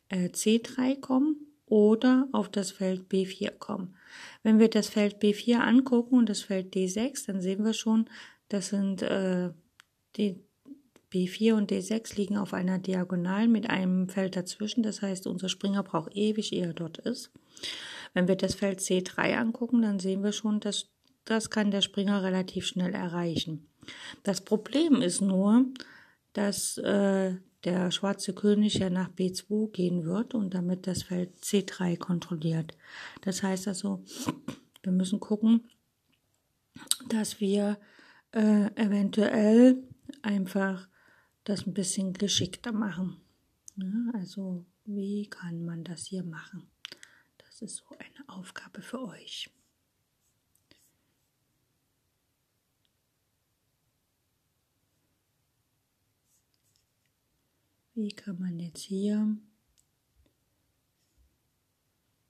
äh, 0.08 0.28
C3 0.28 0.98
kommen 1.00 1.36
oder 1.66 2.28
auf 2.32 2.48
das 2.48 2.70
Feld 2.70 3.10
B4 3.10 3.50
kommen. 3.58 3.96
Wenn 4.42 4.58
wir 4.58 4.68
das 4.68 4.88
Feld 4.88 5.20
B4 5.22 5.56
angucken 5.56 6.16
und 6.16 6.28
das 6.28 6.42
Feld 6.42 6.74
D6, 6.74 7.26
dann 7.26 7.40
sehen 7.40 7.64
wir 7.64 7.74
schon, 7.74 8.08
das 8.48 8.68
sind 8.68 9.02
äh, 9.02 9.50
die 10.16 10.40
B4 11.12 11.54
und 11.54 11.70
D6 11.70 12.16
liegen 12.16 12.36
auf 12.36 12.54
einer 12.54 12.78
Diagonal 12.78 13.48
mit 13.48 13.68
einem 13.68 14.08
Feld 14.08 14.36
dazwischen. 14.36 14.82
Das 14.82 15.02
heißt, 15.02 15.26
unser 15.26 15.48
Springer 15.48 15.82
braucht 15.82 16.16
ewig, 16.16 16.52
ehe 16.52 16.66
er 16.66 16.72
dort 16.72 16.98
ist. 16.98 17.30
Wenn 18.14 18.28
wir 18.28 18.36
das 18.36 18.54
Feld 18.54 18.80
C3 18.80 19.36
angucken, 19.36 19.82
dann 19.82 19.98
sehen 19.98 20.22
wir 20.22 20.32
schon, 20.32 20.60
dass 20.60 20.88
das 21.26 21.50
kann 21.50 21.70
der 21.70 21.82
Springer 21.82 22.22
relativ 22.22 22.66
schnell 22.66 22.94
erreichen. 22.94 23.66
Das 24.22 24.40
Problem 24.40 25.02
ist 25.02 25.20
nur, 25.20 25.66
dass 26.32 26.78
äh, 26.78 27.34
der 27.64 27.90
schwarze 27.90 28.32
König 28.32 28.74
ja 28.74 28.90
nach 28.90 29.10
B2 29.10 29.72
gehen 29.72 30.04
wird 30.04 30.34
und 30.34 30.54
damit 30.54 30.86
das 30.86 31.02
Feld 31.02 31.36
C3 31.42 31.98
kontrolliert. 31.98 32.76
Das 33.22 33.42
heißt 33.42 33.68
also, 33.68 34.04
wir 34.82 34.92
müssen 34.92 35.20
gucken, 35.20 35.68
dass 37.08 37.40
wir 37.40 37.78
äh, 38.32 38.70
eventuell 38.76 39.82
einfach 40.22 40.88
das 41.44 41.66
ein 41.66 41.74
bisschen 41.74 42.12
geschickter 42.12 42.72
machen. 42.72 43.20
Ja, 43.76 44.12
also 44.14 44.64
wie 44.84 45.28
kann 45.28 45.64
man 45.64 45.84
das 45.84 46.06
hier 46.06 46.22
machen? 46.22 46.68
Das 47.38 47.62
ist 47.62 47.76
so 47.76 47.96
eine 47.98 48.28
Aufgabe 48.28 48.82
für 48.82 49.02
euch. 49.02 49.50
Wie 57.98 58.12
kann 58.12 58.38
man 58.38 58.58
jetzt 58.58 58.82
hier 58.82 59.38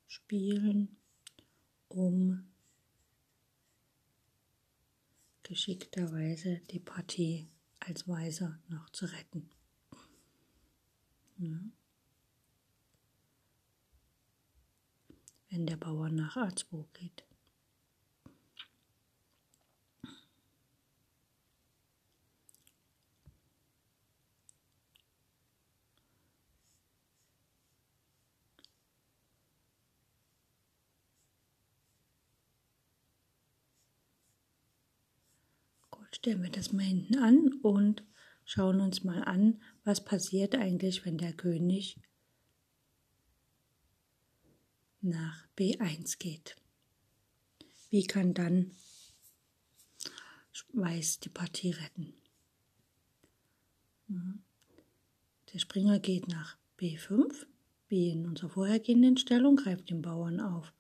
spielen, 0.07 0.97
um 1.89 2.47
geschickterweise 5.43 6.61
die 6.71 6.79
Partie 6.79 7.51
als 7.81 8.07
Weiser 8.07 8.61
noch 8.69 8.91
zu 8.91 9.07
retten? 9.07 9.51
Ja. 11.39 11.59
Wenn 15.49 15.67
der 15.67 15.79
Bauer 15.79 16.11
nach 16.11 16.37
A2 16.37 16.87
geht. 16.93 17.26
Stellen 36.17 36.43
wir 36.43 36.51
das 36.51 36.73
mal 36.73 36.83
hinten 36.83 37.19
an 37.19 37.53
und 37.63 38.03
schauen 38.45 38.81
uns 38.81 39.05
mal 39.05 39.23
an, 39.23 39.61
was 39.85 40.05
passiert 40.05 40.55
eigentlich, 40.55 41.05
wenn 41.05 41.19
der 41.19 41.33
König 41.33 41.99
nach 45.01 45.47
B1 45.57 46.19
geht. 46.19 46.57
Wie 47.91 48.07
kann 48.07 48.35
dann 48.35 48.73
Weiß 50.73 51.21
die 51.21 51.31
Partie 51.31 51.71
retten? 51.71 52.13
Der 55.53 55.59
Springer 55.59 55.99
geht 55.99 56.29
nach 56.29 56.59
B5, 56.79 57.47
wie 57.89 58.11
in 58.11 58.27
unserer 58.27 58.51
vorhergehenden 58.51 59.17
Stellung, 59.17 59.57
greift 59.57 59.89
den 59.89 60.03
Bauern 60.03 60.39
auf 60.39 60.75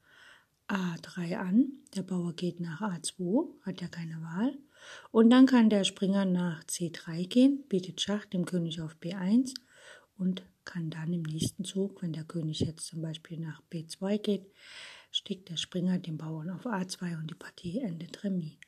A3 0.69 1.37
an. 1.38 1.73
Der 1.95 2.02
Bauer 2.02 2.35
geht 2.35 2.61
nach 2.61 2.83
A2, 2.83 3.55
hat 3.62 3.81
ja 3.81 3.88
keine 3.88 4.21
Wahl. 4.21 4.59
Und 5.11 5.31
dann 5.31 5.47
kann 5.47 5.71
der 5.71 5.85
Springer 5.85 6.25
nach 6.25 6.64
C3 6.64 7.26
gehen, 7.26 7.64
bietet 7.69 8.00
Schach 8.00 8.26
dem 8.26 8.45
König 8.45 8.81
auf 8.81 8.97
B1 9.00 9.55
und 10.19 10.43
kann 10.64 10.90
dann 10.90 11.12
im 11.12 11.23
nächsten 11.23 11.64
Zug, 11.64 12.02
wenn 12.02 12.12
der 12.12 12.25
König 12.25 12.61
jetzt 12.61 12.87
zum 12.87 13.02
Beispiel 13.02 13.38
nach 13.38 13.62
B2 13.71 14.19
geht, 14.19 14.47
steckt 15.11 15.49
der 15.49 15.57
Springer 15.57 15.99
den 15.99 16.19
Bauern 16.19 16.50
auf 16.50 16.66
A2 16.66 17.19
und 17.19 17.31
die 17.31 17.35
Partie 17.35 17.81
endet 17.81 18.23
Remis. 18.25 18.59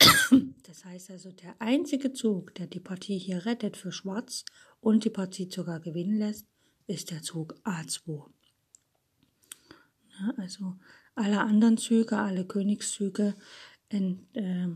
Das 0.66 0.84
heißt 0.84 1.10
also, 1.10 1.32
der 1.32 1.56
einzige 1.60 2.12
Zug, 2.12 2.54
der 2.54 2.66
die 2.66 2.80
Partie 2.80 3.18
hier 3.18 3.46
rettet 3.46 3.76
für 3.76 3.90
Schwarz 3.90 4.44
und 4.80 5.04
die 5.04 5.10
Partie 5.10 5.48
sogar 5.50 5.80
gewinnen 5.80 6.18
lässt, 6.18 6.46
ist 6.86 7.10
der 7.10 7.22
Zug 7.22 7.54
A2. 7.64 8.26
Ja, 10.20 10.34
also 10.36 10.76
alle 11.14 11.40
anderen 11.40 11.78
Züge, 11.78 12.18
alle 12.18 12.44
Königszüge 12.46 13.34
in, 13.88 14.26
äh, 14.34 14.68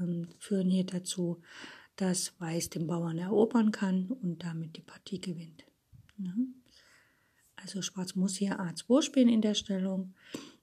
ähm, 0.00 0.28
führen 0.38 0.70
hier 0.70 0.84
dazu, 0.84 1.40
dass 1.96 2.38
Weiß 2.40 2.70
den 2.70 2.86
Bauern 2.86 3.18
erobern 3.18 3.72
kann 3.72 4.06
und 4.06 4.44
damit 4.44 4.76
die 4.76 4.82
Partie 4.82 5.20
gewinnt. 5.20 5.64
Ja. 6.18 6.34
Also 7.56 7.82
Schwarz 7.82 8.14
muss 8.14 8.36
hier 8.36 8.60
A2 8.60 9.02
spielen 9.02 9.28
in 9.28 9.40
der 9.40 9.54
Stellung. 9.54 10.14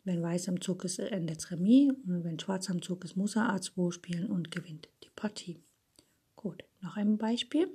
Wenn 0.03 0.21
Weiß 0.21 0.47
am 0.49 0.61
Zug 0.61 0.83
ist, 0.83 0.99
endet 0.99 1.39
es 1.39 1.51
Remis. 1.51 1.91
Und 2.05 2.23
wenn 2.23 2.39
Schwarz 2.39 2.69
am 2.69 2.81
Zug 2.81 3.03
ist, 3.03 3.15
muss 3.15 3.35
er 3.35 3.53
A2 3.55 3.91
spielen 3.91 4.27
und 4.27 4.51
gewinnt 4.51 4.89
die 5.03 5.09
Partie. 5.15 5.59
Gut, 6.35 6.63
noch 6.81 6.97
ein 6.97 7.17
Beispiel. 7.17 7.67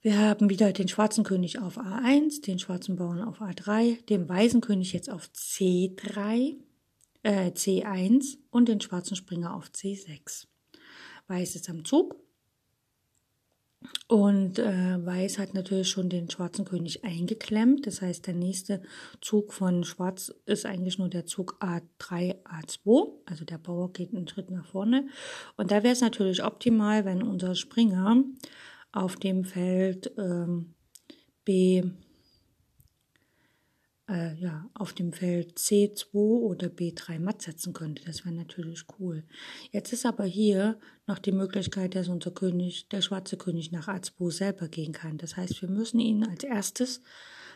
Wir 0.00 0.18
haben 0.18 0.50
wieder 0.50 0.72
den 0.72 0.88
schwarzen 0.88 1.24
König 1.24 1.58
auf 1.58 1.78
A1, 1.78 2.42
den 2.42 2.58
schwarzen 2.58 2.96
Bauern 2.96 3.22
auf 3.22 3.40
A3, 3.40 4.04
den 4.06 4.28
weißen 4.28 4.60
König 4.60 4.92
jetzt 4.92 5.10
auf 5.10 5.28
C3 5.34 6.56
äh, 7.26 7.50
C1 7.50 8.38
und 8.50 8.68
den 8.68 8.80
schwarzen 8.80 9.16
Springer 9.16 9.54
auf 9.54 9.70
C6. 9.70 10.46
Weiß 11.26 11.56
ist 11.56 11.68
am 11.68 11.84
Zug 11.84 12.14
und 14.06 14.60
äh, 14.60 15.04
Weiß 15.04 15.38
hat 15.38 15.52
natürlich 15.52 15.90
schon 15.90 16.08
den 16.08 16.30
schwarzen 16.30 16.64
König 16.64 17.04
eingeklemmt. 17.04 17.84
Das 17.86 18.00
heißt, 18.00 18.28
der 18.28 18.34
nächste 18.34 18.80
Zug 19.20 19.52
von 19.52 19.82
Schwarz 19.82 20.32
ist 20.46 20.66
eigentlich 20.66 20.98
nur 20.98 21.08
der 21.08 21.26
Zug 21.26 21.58
A3, 21.60 22.44
A2. 22.44 23.10
Also 23.26 23.44
der 23.44 23.58
Bauer 23.58 23.92
geht 23.92 24.14
einen 24.14 24.28
Schritt 24.28 24.52
nach 24.52 24.66
vorne. 24.66 25.08
Und 25.56 25.72
da 25.72 25.82
wäre 25.82 25.94
es 25.94 26.00
natürlich 26.00 26.44
optimal, 26.44 27.04
wenn 27.04 27.24
unser 27.24 27.56
Springer 27.56 28.22
auf 28.92 29.16
dem 29.16 29.44
Feld 29.44 30.12
ähm, 30.16 30.74
B 31.44 31.82
äh, 34.08 34.34
ja, 34.36 34.68
auf 34.74 34.92
dem 34.92 35.12
Feld 35.12 35.58
C2 35.58 36.14
oder 36.14 36.68
B3 36.68 37.18
matt 37.18 37.42
setzen 37.42 37.72
könnte. 37.72 38.04
Das 38.04 38.24
wäre 38.24 38.34
natürlich 38.34 38.84
cool. 38.98 39.24
Jetzt 39.72 39.92
ist 39.92 40.06
aber 40.06 40.24
hier 40.24 40.78
noch 41.06 41.18
die 41.18 41.32
Möglichkeit, 41.32 41.94
dass 41.94 42.08
unser 42.08 42.30
König, 42.30 42.88
der 42.88 43.00
schwarze 43.00 43.36
König 43.36 43.72
nach 43.72 43.88
A2 43.88 44.30
selber 44.30 44.68
gehen 44.68 44.92
kann. 44.92 45.18
Das 45.18 45.36
heißt, 45.36 45.60
wir 45.62 45.68
müssen 45.68 46.00
ihn 46.00 46.24
als 46.24 46.44
erstes 46.44 47.02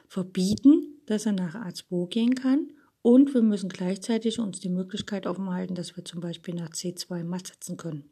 verbieten, 0.09 1.01
dass 1.07 1.27
er 1.27 1.33
nach 1.33 1.55
A2 1.55 2.09
gehen 2.09 2.35
kann. 2.35 2.73
Und 3.03 3.33
wir 3.33 3.43
müssen 3.43 3.71
gleichzeitig 3.71 4.41
uns 4.41 4.61
die 4.61 4.69
Möglichkeit 4.69 5.27
offen 5.27 5.51
halten, 5.51 5.75
dass 5.75 5.97
wir 5.97 6.05
zum 6.05 6.21
Beispiel 6.21 6.55
nach 6.55 6.71
C2 6.71 7.25
matt 7.25 7.47
setzen 7.47 7.77
können. 7.77 8.11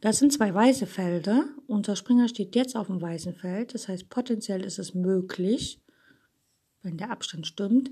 Das 0.00 0.18
sind 0.18 0.32
zwei 0.32 0.52
weiße 0.52 0.86
Felder. 0.86 1.44
Unser 1.66 1.94
Springer 1.94 2.28
steht 2.28 2.56
jetzt 2.56 2.74
auf 2.74 2.86
dem 2.86 3.00
weißen 3.00 3.34
Feld. 3.34 3.74
Das 3.74 3.88
heißt, 3.88 4.08
potenziell 4.08 4.64
ist 4.64 4.78
es 4.78 4.94
möglich, 4.94 5.80
wenn 6.82 6.96
der 6.96 7.10
Abstand 7.10 7.46
stimmt, 7.46 7.90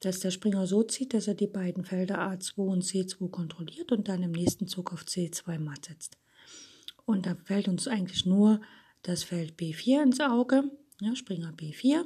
dass 0.00 0.20
der 0.20 0.30
Springer 0.30 0.66
so 0.66 0.82
zieht, 0.82 1.14
dass 1.14 1.28
er 1.28 1.34
die 1.34 1.46
beiden 1.46 1.84
Felder 1.84 2.20
A2 2.20 2.56
und 2.58 2.84
C2 2.84 3.30
kontrolliert 3.30 3.92
und 3.92 4.08
dann 4.08 4.22
im 4.22 4.32
nächsten 4.32 4.66
Zug 4.66 4.92
auf 4.92 5.02
C2 5.02 5.58
matt 5.58 5.86
setzt. 5.86 6.16
Und 7.04 7.26
da 7.26 7.34
fällt 7.44 7.68
uns 7.68 7.88
eigentlich 7.88 8.24
nur 8.24 8.60
das 9.02 9.24
Feld 9.24 9.58
B4 9.58 10.02
ins 10.02 10.20
Auge, 10.20 10.64
ja, 11.00 11.14
Springer 11.16 11.52
B4. 11.52 12.04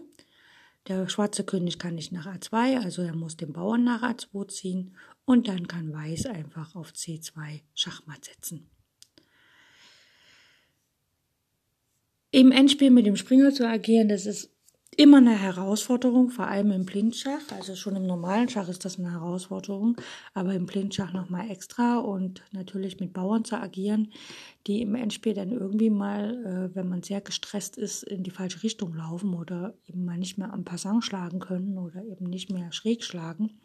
Der 0.88 1.08
schwarze 1.08 1.44
König 1.44 1.78
kann 1.78 1.94
nicht 1.94 2.12
nach 2.12 2.26
A2, 2.26 2.82
also 2.82 3.02
er 3.02 3.14
muss 3.14 3.36
den 3.36 3.52
Bauern 3.52 3.84
nach 3.84 4.02
A2 4.02 4.48
ziehen 4.48 4.96
und 5.24 5.48
dann 5.48 5.68
kann 5.68 5.92
Weiß 5.92 6.26
einfach 6.26 6.74
auf 6.74 6.92
C2 6.92 7.60
Schachmatt 7.74 8.24
setzen. 8.24 8.68
im 12.34 12.50
Endspiel 12.50 12.90
mit 12.90 13.06
dem 13.06 13.14
Springer 13.14 13.52
zu 13.52 13.66
agieren, 13.66 14.08
das 14.08 14.26
ist 14.26 14.50
immer 14.98 15.18
eine 15.18 15.38
Herausforderung, 15.38 16.30
vor 16.30 16.48
allem 16.48 16.70
im 16.70 16.84
Blindschach. 16.84 17.40
Also 17.50 17.76
schon 17.76 17.96
im 17.96 18.06
normalen 18.06 18.48
Schach 18.48 18.68
ist 18.68 18.84
das 18.84 18.98
eine 18.98 19.12
Herausforderung, 19.12 19.96
aber 20.32 20.54
im 20.54 20.66
Blindschach 20.66 21.12
nochmal 21.12 21.50
extra 21.50 21.98
und 21.98 22.42
natürlich 22.52 23.00
mit 23.00 23.12
Bauern 23.12 23.44
zu 23.44 23.56
agieren, 23.56 24.12
die 24.66 24.82
im 24.82 24.94
Endspiel 24.94 25.34
dann 25.34 25.52
irgendwie 25.52 25.90
mal, 25.90 26.70
äh, 26.72 26.74
wenn 26.74 26.88
man 26.88 27.02
sehr 27.02 27.20
gestresst 27.20 27.76
ist, 27.76 28.02
in 28.02 28.22
die 28.22 28.30
falsche 28.30 28.62
Richtung 28.62 28.94
laufen 28.94 29.34
oder 29.34 29.74
eben 29.86 30.04
mal 30.04 30.18
nicht 30.18 30.38
mehr 30.38 30.52
am 30.52 30.64
Passant 30.64 31.04
schlagen 31.04 31.38
können 31.38 31.78
oder 31.78 32.04
eben 32.04 32.26
nicht 32.26 32.50
mehr 32.50 32.72
schräg 32.72 33.04
schlagen. 33.04 33.60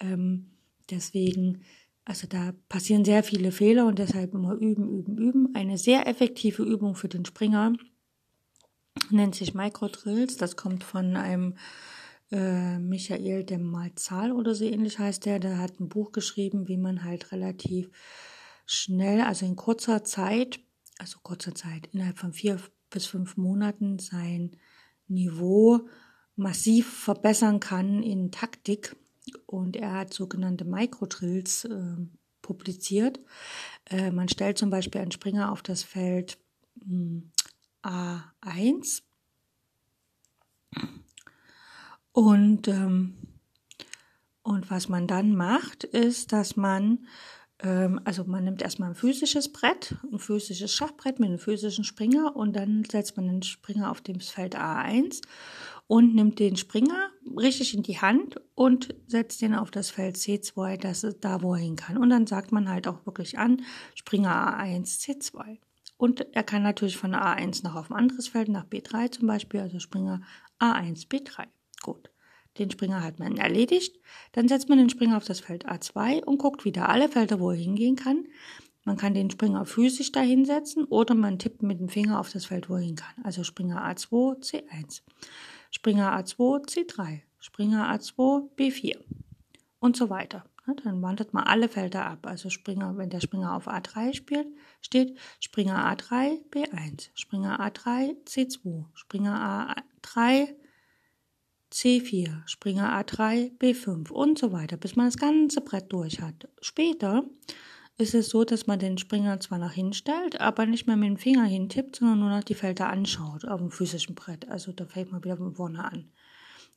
Ähm, 0.00 0.50
deswegen, 0.90 1.62
also 2.04 2.26
da 2.26 2.52
passieren 2.68 3.04
sehr 3.04 3.22
viele 3.22 3.52
Fehler 3.52 3.86
und 3.86 3.98
deshalb 3.98 4.34
immer 4.34 4.54
üben, 4.54 4.88
üben, 4.88 5.18
üben. 5.18 5.54
Eine 5.54 5.78
sehr 5.78 6.08
effektive 6.08 6.62
Übung 6.62 6.94
für 6.94 7.08
den 7.08 7.24
Springer 7.24 7.72
nennt 9.10 9.34
sich 9.34 9.54
Microdrills. 9.54 10.36
Das 10.36 10.56
kommt 10.56 10.84
von 10.84 11.16
einem 11.16 11.56
äh, 12.30 12.78
Michael 12.78 13.44
de 13.44 13.58
Malzahl 13.58 14.32
oder 14.32 14.54
so 14.54 14.64
ähnlich 14.64 14.98
heißt 14.98 15.26
der. 15.26 15.38
Der 15.38 15.58
hat 15.58 15.80
ein 15.80 15.88
Buch 15.88 16.12
geschrieben, 16.12 16.68
wie 16.68 16.76
man 16.76 17.04
halt 17.04 17.32
relativ 17.32 17.90
schnell, 18.66 19.20
also 19.20 19.46
in 19.46 19.56
kurzer 19.56 20.04
Zeit, 20.04 20.60
also 20.98 21.18
kurzer 21.22 21.54
Zeit, 21.54 21.88
innerhalb 21.92 22.18
von 22.18 22.32
vier 22.32 22.60
bis 22.90 23.06
fünf 23.06 23.36
Monaten 23.36 23.98
sein 23.98 24.56
Niveau 25.08 25.88
massiv 26.36 26.92
verbessern 26.92 27.60
kann 27.60 28.02
in 28.02 28.30
Taktik. 28.30 28.96
Und 29.46 29.76
er 29.76 29.92
hat 29.92 30.14
sogenannte 30.14 30.64
Microdrills 30.64 31.64
äh, 31.64 31.96
publiziert. 32.42 33.20
Äh, 33.86 34.10
man 34.10 34.28
stellt 34.28 34.58
zum 34.58 34.70
Beispiel 34.70 35.00
einen 35.00 35.12
Springer 35.12 35.52
auf 35.52 35.62
das 35.62 35.82
Feld 35.82 36.38
mh, 36.76 36.86
hm, 36.86 37.32
A1 37.82 39.02
und, 42.12 42.68
ähm, 42.68 43.14
und 44.42 44.70
was 44.70 44.88
man 44.88 45.06
dann 45.06 45.34
macht, 45.34 45.84
ist, 45.84 46.32
dass 46.32 46.56
man, 46.56 47.06
ähm, 47.60 48.00
also 48.04 48.24
man 48.24 48.44
nimmt 48.44 48.62
erstmal 48.62 48.90
ein 48.90 48.94
physisches 48.94 49.52
Brett, 49.52 49.94
ein 50.12 50.18
physisches 50.18 50.74
Schachbrett 50.74 51.20
mit 51.20 51.28
einem 51.28 51.38
physischen 51.38 51.84
Springer 51.84 52.34
und 52.36 52.54
dann 52.54 52.84
setzt 52.84 53.16
man 53.16 53.28
den 53.28 53.42
Springer 53.42 53.90
auf 53.90 54.00
das 54.00 54.28
Feld 54.28 54.56
A1 54.56 55.22
und 55.86 56.14
nimmt 56.14 56.38
den 56.38 56.56
Springer 56.56 57.10
richtig 57.36 57.74
in 57.74 57.82
die 57.82 58.00
Hand 58.00 58.40
und 58.54 58.94
setzt 59.06 59.40
den 59.40 59.54
auf 59.54 59.70
das 59.70 59.90
Feld 59.90 60.16
C2, 60.16 60.76
das 60.78 61.04
ist 61.04 61.18
da, 61.20 61.42
wo 61.42 61.54
er 61.54 61.60
hin 61.60 61.76
kann. 61.76 61.96
Und 61.96 62.10
dann 62.10 62.26
sagt 62.26 62.52
man 62.52 62.68
halt 62.68 62.88
auch 62.88 63.06
wirklich 63.06 63.38
an, 63.38 63.62
Springer 63.94 64.58
A1, 64.58 65.00
C2. 65.00 65.58
Und 66.00 66.26
er 66.34 66.44
kann 66.44 66.62
natürlich 66.62 66.96
von 66.96 67.14
A1 67.14 67.62
noch 67.62 67.74
auf 67.76 67.90
ein 67.90 67.96
anderes 67.96 68.28
Feld, 68.28 68.48
nach 68.48 68.64
B3 68.64 69.10
zum 69.10 69.26
Beispiel, 69.26 69.60
also 69.60 69.78
Springer 69.80 70.22
A1, 70.58 71.08
B3. 71.08 71.44
Gut. 71.82 72.10
Den 72.56 72.70
Springer 72.70 73.02
hat 73.02 73.18
man 73.18 73.36
erledigt. 73.36 74.00
Dann 74.32 74.48
setzt 74.48 74.70
man 74.70 74.78
den 74.78 74.88
Springer 74.88 75.18
auf 75.18 75.26
das 75.26 75.40
Feld 75.40 75.68
A2 75.68 76.24
und 76.24 76.38
guckt 76.38 76.64
wieder 76.64 76.88
alle 76.88 77.10
Felder, 77.10 77.38
wo 77.38 77.50
er 77.50 77.58
hingehen 77.58 77.96
kann. 77.96 78.24
Man 78.84 78.96
kann 78.96 79.12
den 79.12 79.28
Springer 79.28 79.66
physisch 79.66 80.10
dahinsetzen 80.10 80.84
oder 80.84 81.14
man 81.14 81.38
tippt 81.38 81.62
mit 81.62 81.80
dem 81.80 81.90
Finger 81.90 82.18
auf 82.18 82.32
das 82.32 82.46
Feld, 82.46 82.70
wo 82.70 82.76
er 82.76 82.80
hin 82.80 82.96
kann. 82.96 83.22
Also 83.22 83.44
Springer 83.44 83.84
A2, 83.86 84.40
C1. 84.42 85.02
Springer 85.70 86.16
A2, 86.16 86.66
C3. 86.66 87.20
Springer 87.40 87.94
A2, 87.94 88.48
B4. 88.56 88.96
Und 89.80 89.98
so 89.98 90.08
weiter. 90.08 90.46
Dann 90.74 91.02
wandert 91.02 91.32
man 91.34 91.44
alle 91.44 91.68
Felder 91.68 92.06
ab. 92.06 92.26
Also 92.26 92.50
Springer, 92.50 92.96
wenn 92.96 93.10
der 93.10 93.20
Springer 93.20 93.54
auf 93.54 93.68
A3 93.68 94.14
spielt, 94.14 94.48
steht 94.80 95.16
Springer 95.40 95.90
A3, 95.92 96.38
B1, 96.50 97.10
Springer 97.14 97.60
A3, 97.60 98.16
C2, 98.26 98.84
Springer 98.94 99.74
A3, 100.02 100.48
C4, 101.72 102.46
Springer 102.46 103.00
A3, 103.00 103.56
B5 103.58 104.10
und 104.10 104.38
so 104.38 104.52
weiter, 104.52 104.76
bis 104.76 104.96
man 104.96 105.06
das 105.06 105.18
ganze 105.18 105.60
Brett 105.60 105.92
durch 105.92 106.20
hat. 106.20 106.48
Später 106.60 107.24
ist 107.96 108.14
es 108.14 108.30
so, 108.30 108.44
dass 108.44 108.66
man 108.66 108.78
den 108.78 108.98
Springer 108.98 109.38
zwar 109.40 109.58
nach 109.58 109.72
hinten 109.72 109.92
stellt, 109.92 110.40
aber 110.40 110.66
nicht 110.66 110.86
mehr 110.86 110.96
mit 110.96 111.08
dem 111.08 111.16
Finger 111.16 111.44
hintippt, 111.44 111.96
sondern 111.96 112.18
nur 112.18 112.30
noch 112.30 112.42
die 112.42 112.54
Felder 112.54 112.88
anschaut 112.88 113.44
auf 113.44 113.60
dem 113.60 113.70
physischen 113.70 114.14
Brett. 114.14 114.48
Also 114.48 114.72
da 114.72 114.86
fängt 114.86 115.12
man 115.12 115.22
wieder 115.22 115.36
von 115.36 115.54
vorne 115.54 115.84
an. 115.84 116.10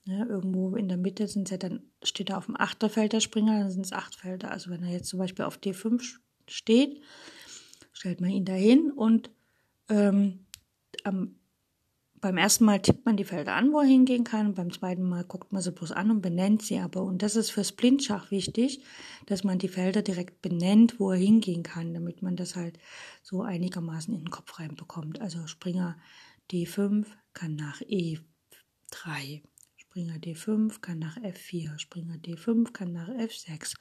Ja, 0.06 0.26
irgendwo 0.26 0.76
in 0.76 0.90
der 0.90 0.98
Mitte 0.98 1.28
sind 1.28 1.50
ja 1.50 1.58
dann, 1.58 1.82
steht 2.04 2.30
er 2.30 2.38
auf 2.38 2.48
dem 2.48 2.60
Achterfeld 2.60 3.14
der 3.14 3.22
Springer, 3.22 3.60
dann 3.60 3.72
sind 3.72 3.86
es 3.86 3.94
acht 3.94 4.16
Felder. 4.16 4.52
Also 4.52 4.70
wenn 4.70 4.84
er 4.84 4.92
jetzt 4.92 5.08
zum 5.08 5.20
Beispiel 5.20 5.46
auf 5.46 5.58
D5 5.58 6.18
steht, 6.48 7.02
stellt 7.94 8.20
man 8.20 8.30
ihn 8.30 8.44
dahin 8.44 8.92
und 8.92 9.30
ähm, 9.88 10.46
am, 11.06 11.36
beim 12.20 12.38
ersten 12.38 12.66
Mal 12.66 12.82
tippt 12.82 13.06
man 13.06 13.16
die 13.16 13.24
Felder 13.24 13.56
an, 13.56 13.72
wo 13.72 13.80
er 13.80 13.88
hingehen 13.88 14.26
kann. 14.26 14.56
Beim 14.56 14.72
zweiten 14.72 15.04
Mal 15.04 15.24
guckt 15.24 15.54
man 15.54 15.62
sie 15.62 15.72
bloß 15.72 15.94
an 15.94 16.12
und 16.12 16.22
benennt 16.22 16.62
sie 16.62 16.80
aber. 16.80 17.04
Und 17.04 17.22
das 17.22 17.38
ist 17.38 17.52
fürs 17.52 17.72
Blindschach 17.72 18.30
wichtig, 18.30 18.84
dass 19.26 19.46
man 19.46 19.58
die 19.58 19.70
Felder 19.70 20.02
direkt 20.02 20.42
benennt, 20.42 21.00
wo 21.00 21.12
er 21.12 21.18
hingehen 21.18 21.64
kann, 21.64 21.94
damit 21.94 22.22
man 22.22 22.36
das 22.36 22.58
halt 22.58 22.78
so 23.22 23.42
einigermaßen 23.42 24.14
in 24.14 24.22
den 24.22 24.32
Kopf 24.32 24.60
reinbekommt. 24.60 25.22
Also 25.22 25.48
Springer 25.48 25.98
D5 26.52 27.06
kann 27.34 27.56
nach 27.56 27.82
E3 27.82 29.44
Springer 29.94 30.18
D5 30.18 30.82
kann 30.82 30.98
nach 30.98 31.18
F4, 31.18 31.78
Springer 31.78 32.16
D5 32.16 32.72
kann 32.72 32.94
nach 32.94 33.10
F6, 33.10 33.76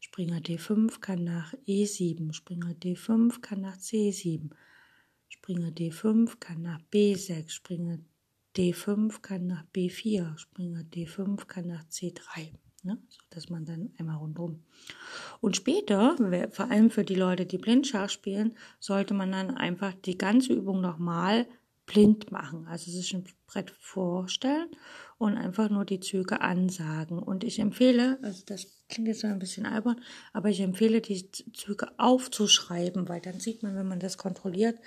Springer 0.00 0.38
D5 0.38 1.00
kann 1.00 1.24
nach 1.24 1.52
E7, 1.68 2.32
Springer 2.32 2.72
D5 2.72 3.42
kann 3.42 3.60
nach 3.60 3.76
C7, 3.76 4.48
Springer 5.28 5.68
D5 5.68 6.38
kann 6.40 6.62
nach 6.62 6.80
B6, 6.90 7.50
Springer 7.50 7.98
D5 8.56 9.20
kann 9.20 9.48
nach 9.48 9.66
B4, 9.74 10.38
Springer 10.38 10.80
D5 10.80 11.44
kann 11.44 11.66
nach 11.66 11.84
C3. 11.84 12.54
Ne? 12.82 12.96
So 13.10 13.18
dass 13.28 13.50
man 13.50 13.66
dann 13.66 13.90
einmal 13.98 14.16
rundum. 14.16 14.64
Und 15.42 15.56
später, 15.56 16.16
vor 16.52 16.70
allem 16.70 16.90
für 16.90 17.04
die 17.04 17.14
Leute, 17.14 17.44
die 17.44 17.58
Blindschach 17.58 18.08
spielen, 18.08 18.56
sollte 18.78 19.12
man 19.12 19.30
dann 19.30 19.50
einfach 19.58 19.92
die 19.92 20.16
ganze 20.16 20.54
Übung 20.54 20.80
nochmal 20.80 21.46
blind 21.90 22.30
machen. 22.30 22.68
Also 22.68 22.90
sich 22.90 23.12
ein 23.14 23.24
Brett 23.48 23.72
vorstellen 23.72 24.68
und 25.18 25.36
einfach 25.36 25.70
nur 25.70 25.84
die 25.84 25.98
Züge 25.98 26.40
ansagen. 26.40 27.18
Und 27.18 27.42
ich 27.42 27.58
empfehle, 27.58 28.18
also 28.22 28.44
das 28.46 28.68
klingt 28.88 29.08
jetzt 29.08 29.24
ein 29.24 29.40
bisschen 29.40 29.66
albern, 29.66 30.00
aber 30.32 30.50
ich 30.50 30.60
empfehle, 30.60 31.00
die 31.00 31.28
Züge 31.52 31.88
aufzuschreiben, 31.98 33.08
weil 33.08 33.20
dann 33.20 33.40
sieht 33.40 33.64
man, 33.64 33.74
wenn 33.74 33.88
man 33.88 33.98
das 33.98 34.18
kontrolliert, 34.18 34.78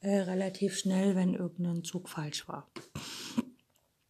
äh, 0.00 0.20
relativ 0.20 0.78
schnell, 0.78 1.14
wenn 1.14 1.34
irgendein 1.34 1.84
Zug 1.84 2.08
falsch 2.08 2.48
war. 2.48 2.70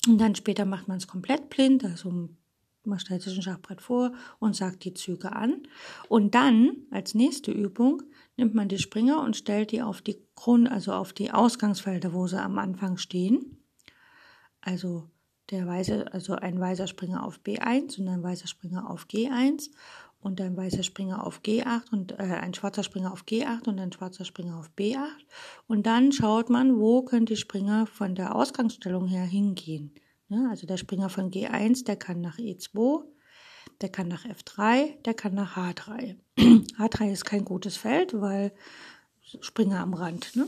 Und 0.07 0.19
dann 0.19 0.37
später 0.37 0.67
macht 0.67 0.87
man 0.87 0.99
es 0.99 1.09
komplett 1.09 1.51
blind, 1.51 1.85
also 1.85 2.29
man 2.85 3.01
stellt 3.01 3.23
sich 3.23 3.37
ein 3.37 3.43
Schachbrett 3.43 3.83
vor 3.83 4.13
und 4.39 4.55
sagt 4.55 4.85
die 4.85 4.95
Züge 4.95 5.33
an. 5.33 5.67
Und 6.09 6.37
dann, 6.37 6.87
als 6.93 7.15
nächste 7.15 7.51
Übung, 7.51 8.05
nimmt 8.37 8.55
man 8.55 8.69
die 8.69 8.79
Springer 8.79 9.23
und 9.23 9.37
stellt 9.37 9.73
die 9.73 9.83
auf 9.83 10.03
die 10.03 10.19
Grund, 10.35 10.71
also 10.71 10.93
auf 10.93 11.13
die 11.13 11.31
Ausgangsfelder, 11.31 12.13
wo 12.13 12.27
sie 12.27 12.41
am 12.41 12.59
Anfang 12.59 12.99
stehen. 12.99 13.63
Also 14.61 15.09
der 15.51 15.67
weiße, 15.67 16.13
also 16.13 16.35
ein 16.35 16.59
weißer 16.59 16.87
Springer 16.87 17.25
auf 17.25 17.41
B1 17.41 18.01
und 18.01 18.09
ein 18.09 18.23
weißer 18.23 18.49
Springer 18.49 18.91
auf 18.91 19.07
G1 19.07 19.71
und 20.21 20.41
ein 20.41 20.57
weißer 20.57 20.83
Springer 20.83 21.25
auf 21.25 21.41
G8 21.41 21.93
und 21.93 22.13
äh, 22.13 22.23
ein 22.23 22.53
schwarzer 22.53 22.83
Springer 22.83 23.13
auf 23.13 23.25
G8 23.25 23.69
und 23.69 23.79
ein 23.79 23.93
schwarzer 23.93 24.25
Springer 24.25 24.59
auf 24.59 24.71
B8. 24.77 24.99
Und 25.69 25.87
dann 25.87 26.11
schaut 26.11 26.51
man, 26.51 26.79
wo 26.79 27.03
können 27.03 27.27
die 27.27 27.37
Springer 27.37 27.87
von 27.87 28.15
der 28.15 28.35
Ausgangsstellung 28.35 29.07
her 29.07 29.25
hingehen. 29.25 29.95
Ja, 30.29 30.49
also 30.51 30.67
der 30.67 30.77
Springer 30.79 31.09
von 31.09 31.31
G1, 31.31 31.85
der 31.85 31.97
kann 31.97 32.21
nach 32.21 32.39
E2, 32.39 33.05
der 33.81 33.89
kann 33.89 34.09
nach 34.09 34.25
F3, 34.25 35.03
der 35.05 35.15
kann 35.15 35.35
nach 35.35 35.57
H3. 35.57 36.17
H3 36.39 37.13
ist 37.13 37.25
kein 37.25 37.45
gutes 37.45 37.77
Feld, 37.77 38.21
weil 38.21 38.53
Springer 39.41 39.81
am 39.81 39.95
Rand. 39.95 40.37
Ne? 40.37 40.47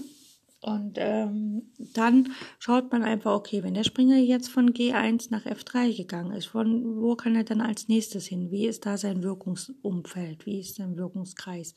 Und 0.61 0.95
ähm, 0.97 1.71
dann 1.95 2.33
schaut 2.59 2.91
man 2.91 3.05
einfach, 3.05 3.33
okay, 3.33 3.63
wenn 3.63 3.75
der 3.75 3.85
Springer 3.85 4.17
jetzt 4.17 4.49
von 4.49 4.73
G1 4.73 5.29
nach 5.31 5.47
F3 5.47 5.97
gegangen 5.97 6.33
ist, 6.33 6.47
von 6.47 7.01
wo 7.01 7.15
kann 7.15 7.37
er 7.37 7.45
dann 7.45 7.61
als 7.61 7.87
nächstes 7.87 8.27
hin? 8.27 8.51
Wie 8.51 8.67
ist 8.67 8.85
da 8.85 8.97
sein 8.97 9.23
Wirkungsumfeld? 9.23 10.47
Wie 10.47 10.59
ist 10.59 10.75
sein 10.75 10.97
Wirkungskreis? 10.97 11.77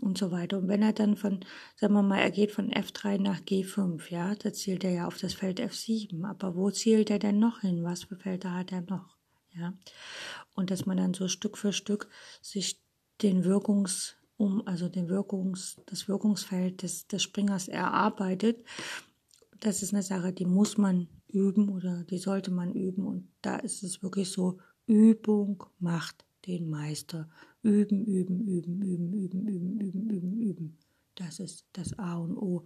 Und 0.00 0.16
so 0.16 0.30
weiter. 0.30 0.56
Und 0.58 0.68
wenn 0.68 0.80
er 0.80 0.94
dann 0.94 1.16
von, 1.16 1.40
sagen 1.76 1.92
wir 1.92 2.02
mal, 2.02 2.20
er 2.20 2.30
geht 2.30 2.52
von 2.52 2.70
F3 2.70 3.20
nach 3.20 3.40
G5, 3.40 4.10
ja, 4.10 4.34
da 4.36 4.54
zielt 4.54 4.84
er 4.84 4.92
ja 4.92 5.06
auf 5.06 5.18
das 5.18 5.34
Feld 5.34 5.60
F7. 5.60 6.24
Aber 6.24 6.56
wo 6.56 6.70
zielt 6.70 7.10
er 7.10 7.18
denn 7.18 7.38
noch 7.38 7.60
hin? 7.60 7.84
Was 7.84 8.04
für 8.04 8.16
Felder 8.16 8.54
hat 8.54 8.72
er 8.72 8.82
noch? 8.82 9.17
Ja. 9.58 9.74
Und 10.54 10.70
dass 10.70 10.86
man 10.86 10.96
dann 10.96 11.14
so 11.14 11.28
Stück 11.28 11.58
für 11.58 11.72
Stück 11.72 12.08
sich 12.40 12.80
den 13.22 13.44
Wirkungs 13.44 14.18
um 14.38 14.64
also 14.66 14.88
den 14.88 15.08
Wirkungs, 15.08 15.76
das 15.86 16.08
Wirkungsfeld 16.08 16.82
des, 16.82 17.08
des 17.08 17.22
Springers 17.22 17.68
erarbeitet. 17.68 18.64
Das 19.60 19.82
ist 19.82 19.92
eine 19.92 20.04
Sache, 20.04 20.32
die 20.32 20.46
muss 20.46 20.78
man 20.78 21.08
üben 21.26 21.68
oder 21.68 22.04
die 22.04 22.18
sollte 22.18 22.52
man 22.52 22.72
üben. 22.72 23.04
Und 23.04 23.28
da 23.42 23.56
ist 23.56 23.82
es 23.82 24.02
wirklich 24.02 24.30
so, 24.30 24.58
Übung 24.86 25.64
macht 25.80 26.24
den 26.46 26.70
Meister. 26.70 27.28
Üben, 27.62 28.04
üben, 28.04 28.40
üben, 28.40 28.80
üben, 28.80 29.12
üben, 29.12 29.48
üben, 29.48 29.80
üben, 29.80 30.10
üben, 30.10 30.40
üben. 30.40 30.78
Das 31.16 31.40
ist 31.40 31.66
das 31.72 31.98
A 31.98 32.16
und 32.16 32.36
O. 32.36 32.64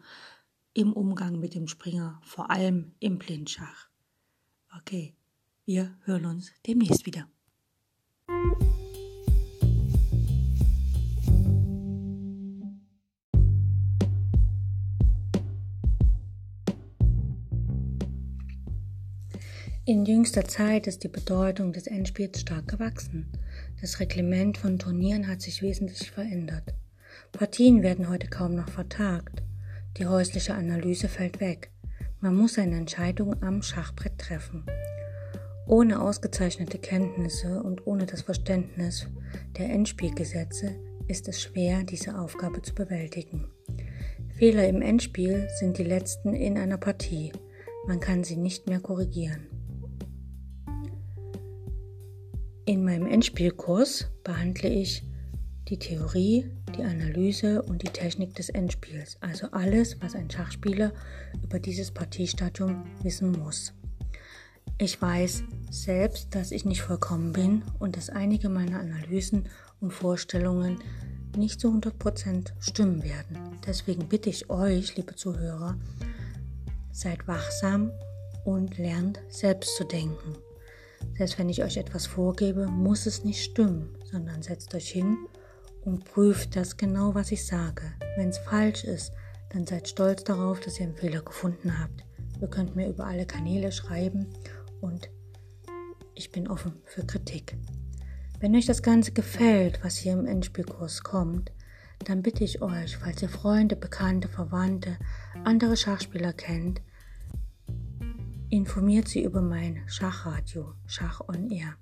im 0.75 0.93
Umgang 0.93 1.41
mit 1.41 1.55
dem 1.55 1.67
Springer, 1.67 2.21
vor 2.23 2.51
allem 2.51 2.93
im 3.01 3.19
Blindschach. 3.19 3.89
Okay, 4.79 5.15
wir 5.65 5.97
hören 6.05 6.27
uns 6.27 6.53
demnächst 6.67 7.07
wieder. 7.07 7.29
In 19.85 20.05
jüngster 20.05 20.45
Zeit 20.45 20.87
ist 20.87 21.03
die 21.03 21.09
Bedeutung 21.09 21.73
des 21.73 21.87
Endspiels 21.87 22.41
stark 22.41 22.69
gewachsen. 22.69 23.27
Das 23.81 23.99
Reglement 23.99 24.57
von 24.57 24.79
Turnieren 24.79 25.27
hat 25.27 25.43
sich 25.43 25.61
wesentlich 25.61 26.11
verändert. 26.11 26.75
Partien 27.33 27.83
werden 27.83 28.09
heute 28.09 28.29
kaum 28.29 28.55
noch 28.55 28.69
vertagt. 28.69 29.43
Die 29.99 30.07
häusliche 30.07 30.55
Analyse 30.55 31.09
fällt 31.09 31.41
weg. 31.41 31.71
Man 32.21 32.37
muss 32.37 32.55
seine 32.55 32.77
Entscheidung 32.77 33.43
am 33.43 33.63
Schachbrett 33.63 34.19
treffen. 34.19 34.65
Ohne 35.67 36.03
ausgezeichnete 36.03 36.79
Kenntnisse 36.79 37.63
und 37.63 37.87
ohne 37.87 38.07
das 38.07 38.23
Verständnis 38.23 39.07
der 39.57 39.71
Endspielgesetze 39.71 40.75
ist 41.09 41.29
es 41.29 41.41
schwer, 41.41 41.85
diese 41.85 42.19
Aufgabe 42.19 42.63
zu 42.63 42.75
bewältigen. 42.75 43.51
Fehler 44.37 44.69
im 44.69 44.83
Endspiel 44.83 45.49
sind 45.61 45.79
die 45.79 45.85
letzten 45.85 46.35
in 46.35 46.59
einer 46.59 46.79
Partie. 46.79 47.33
Man 47.87 48.01
kann 48.01 48.25
sie 48.25 48.37
nicht 48.37 48.69
mehr 48.69 48.81
korrigieren. 48.81 49.47
In 52.65 52.85
meinem 52.85 53.07
Endspielkurs 53.07 54.11
behandle 54.25 54.69
ich 54.69 55.03
die 55.69 55.79
Theorie, 55.79 56.51
die 56.77 56.83
Analyse 56.83 57.63
und 57.63 57.83
die 57.83 57.89
Technik 57.89 58.35
des 58.35 58.49
Endspiels, 58.49 59.17
also 59.21 59.49
alles, 59.53 60.01
was 60.01 60.15
ein 60.15 60.31
Schachspieler 60.31 60.93
über 61.43 61.59
dieses 61.59 61.91
Partiestadium 61.91 62.85
wissen 63.03 63.33
muss. 63.33 63.75
Ich 64.79 65.01
weiß 65.01 65.45
selbst, 65.71 66.35
dass 66.35 66.51
ich 66.51 66.65
nicht 66.65 66.83
vollkommen 66.83 67.33
bin 67.33 67.63
und 67.79 67.97
dass 67.97 68.11
einige 68.11 68.49
meiner 68.49 68.81
Analysen 68.81 69.49
und 69.81 69.93
Vorstellungen 69.93 70.79
nicht 71.37 71.61
zu 71.61 71.69
100% 71.69 72.53
stimmen 72.61 73.03
werden. 73.03 73.39
Deswegen 73.67 74.09
bitte 74.09 74.29
ich 74.29 74.51
euch, 74.51 74.97
liebe 74.97 75.15
Zuhörer, 75.15 75.79
seid 76.93 77.27
wachsam 77.27 77.91
und 78.45 78.77
lernt 78.79 79.21
selbst 79.29 79.77
zu 79.77 79.85
denken. 79.85 80.37
Selbst 81.17 81.39
wenn 81.39 81.49
ich 81.49 81.63
euch 81.63 81.77
etwas 81.77 82.07
vorgebe, 82.07 82.67
muss 82.67 83.07
es 83.07 83.25
nicht 83.25 83.43
stimmen, 83.43 83.97
sondern 84.11 84.43
setzt 84.43 84.75
euch 84.75 84.89
hin 84.89 85.17
und 85.85 86.05
prüft 86.05 86.57
das 86.57 86.77
genau, 86.77 87.15
was 87.15 87.33
ich 87.33 87.47
sage. 87.47 87.83
Wenn 88.17 88.29
es 88.29 88.39
falsch 88.39 88.85
ist, 88.85 89.13
dann 89.51 89.67
seid 89.67 89.89
stolz 89.89 90.25
darauf, 90.25 90.61
dass 90.61 90.79
ihr 90.79 90.87
einen 90.87 90.97
Fehler 90.97 91.23
gefunden 91.23 91.79
habt. 91.79 92.05
Ihr 92.41 92.49
könnt 92.49 92.75
mir 92.77 92.89
über 92.89 93.07
alle 93.07 93.27
Kanäle 93.27 93.71
schreiben 93.73 94.27
und 94.83 95.09
ich 96.15 96.31
bin 96.31 96.49
offen 96.49 96.75
für 96.85 97.07
Kritik. 97.07 97.57
Wenn 98.41 98.55
euch 98.57 98.67
das 98.67 98.83
Ganze 98.83 99.13
gefällt, 99.13 99.83
was 99.83 99.97
hier 99.97 100.13
im 100.13 100.27
Endspielkurs 100.27 101.03
kommt, 101.03 101.53
dann 102.05 102.23
bitte 102.23 102.43
ich 102.45 102.61
euch, 102.61 102.97
falls 102.97 103.23
ihr 103.23 103.29
Freunde, 103.29 103.77
Bekannte, 103.77 104.29
Verwandte, 104.29 104.99
andere 105.45 105.77
Schachspieler 105.77 106.33
kennt, 106.33 106.83
informiert 108.51 109.09
sie 109.09 109.23
über 109.23 109.41
mein 109.41 109.83
Schachradio, 109.87 110.75
Schach 110.87 111.21
on 111.29 111.51
Air, 111.51 111.77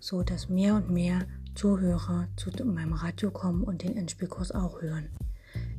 so 0.00 0.22
dass 0.22 0.48
mehr 0.48 0.74
und 0.74 0.90
mehr 0.90 1.26
Zuhörer 1.54 2.28
zu 2.36 2.50
meinem 2.64 2.94
Radio 2.94 3.30
kommen 3.30 3.62
und 3.62 3.82
den 3.82 3.96
Endspielkurs 3.96 4.52
auch 4.52 4.82
hören. 4.82 5.08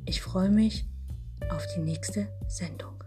Ich 0.05 0.21
freue 0.21 0.49
mich 0.49 0.87
auf 1.49 1.65
die 1.75 1.81
nächste 1.81 2.29
Sendung. 2.47 3.03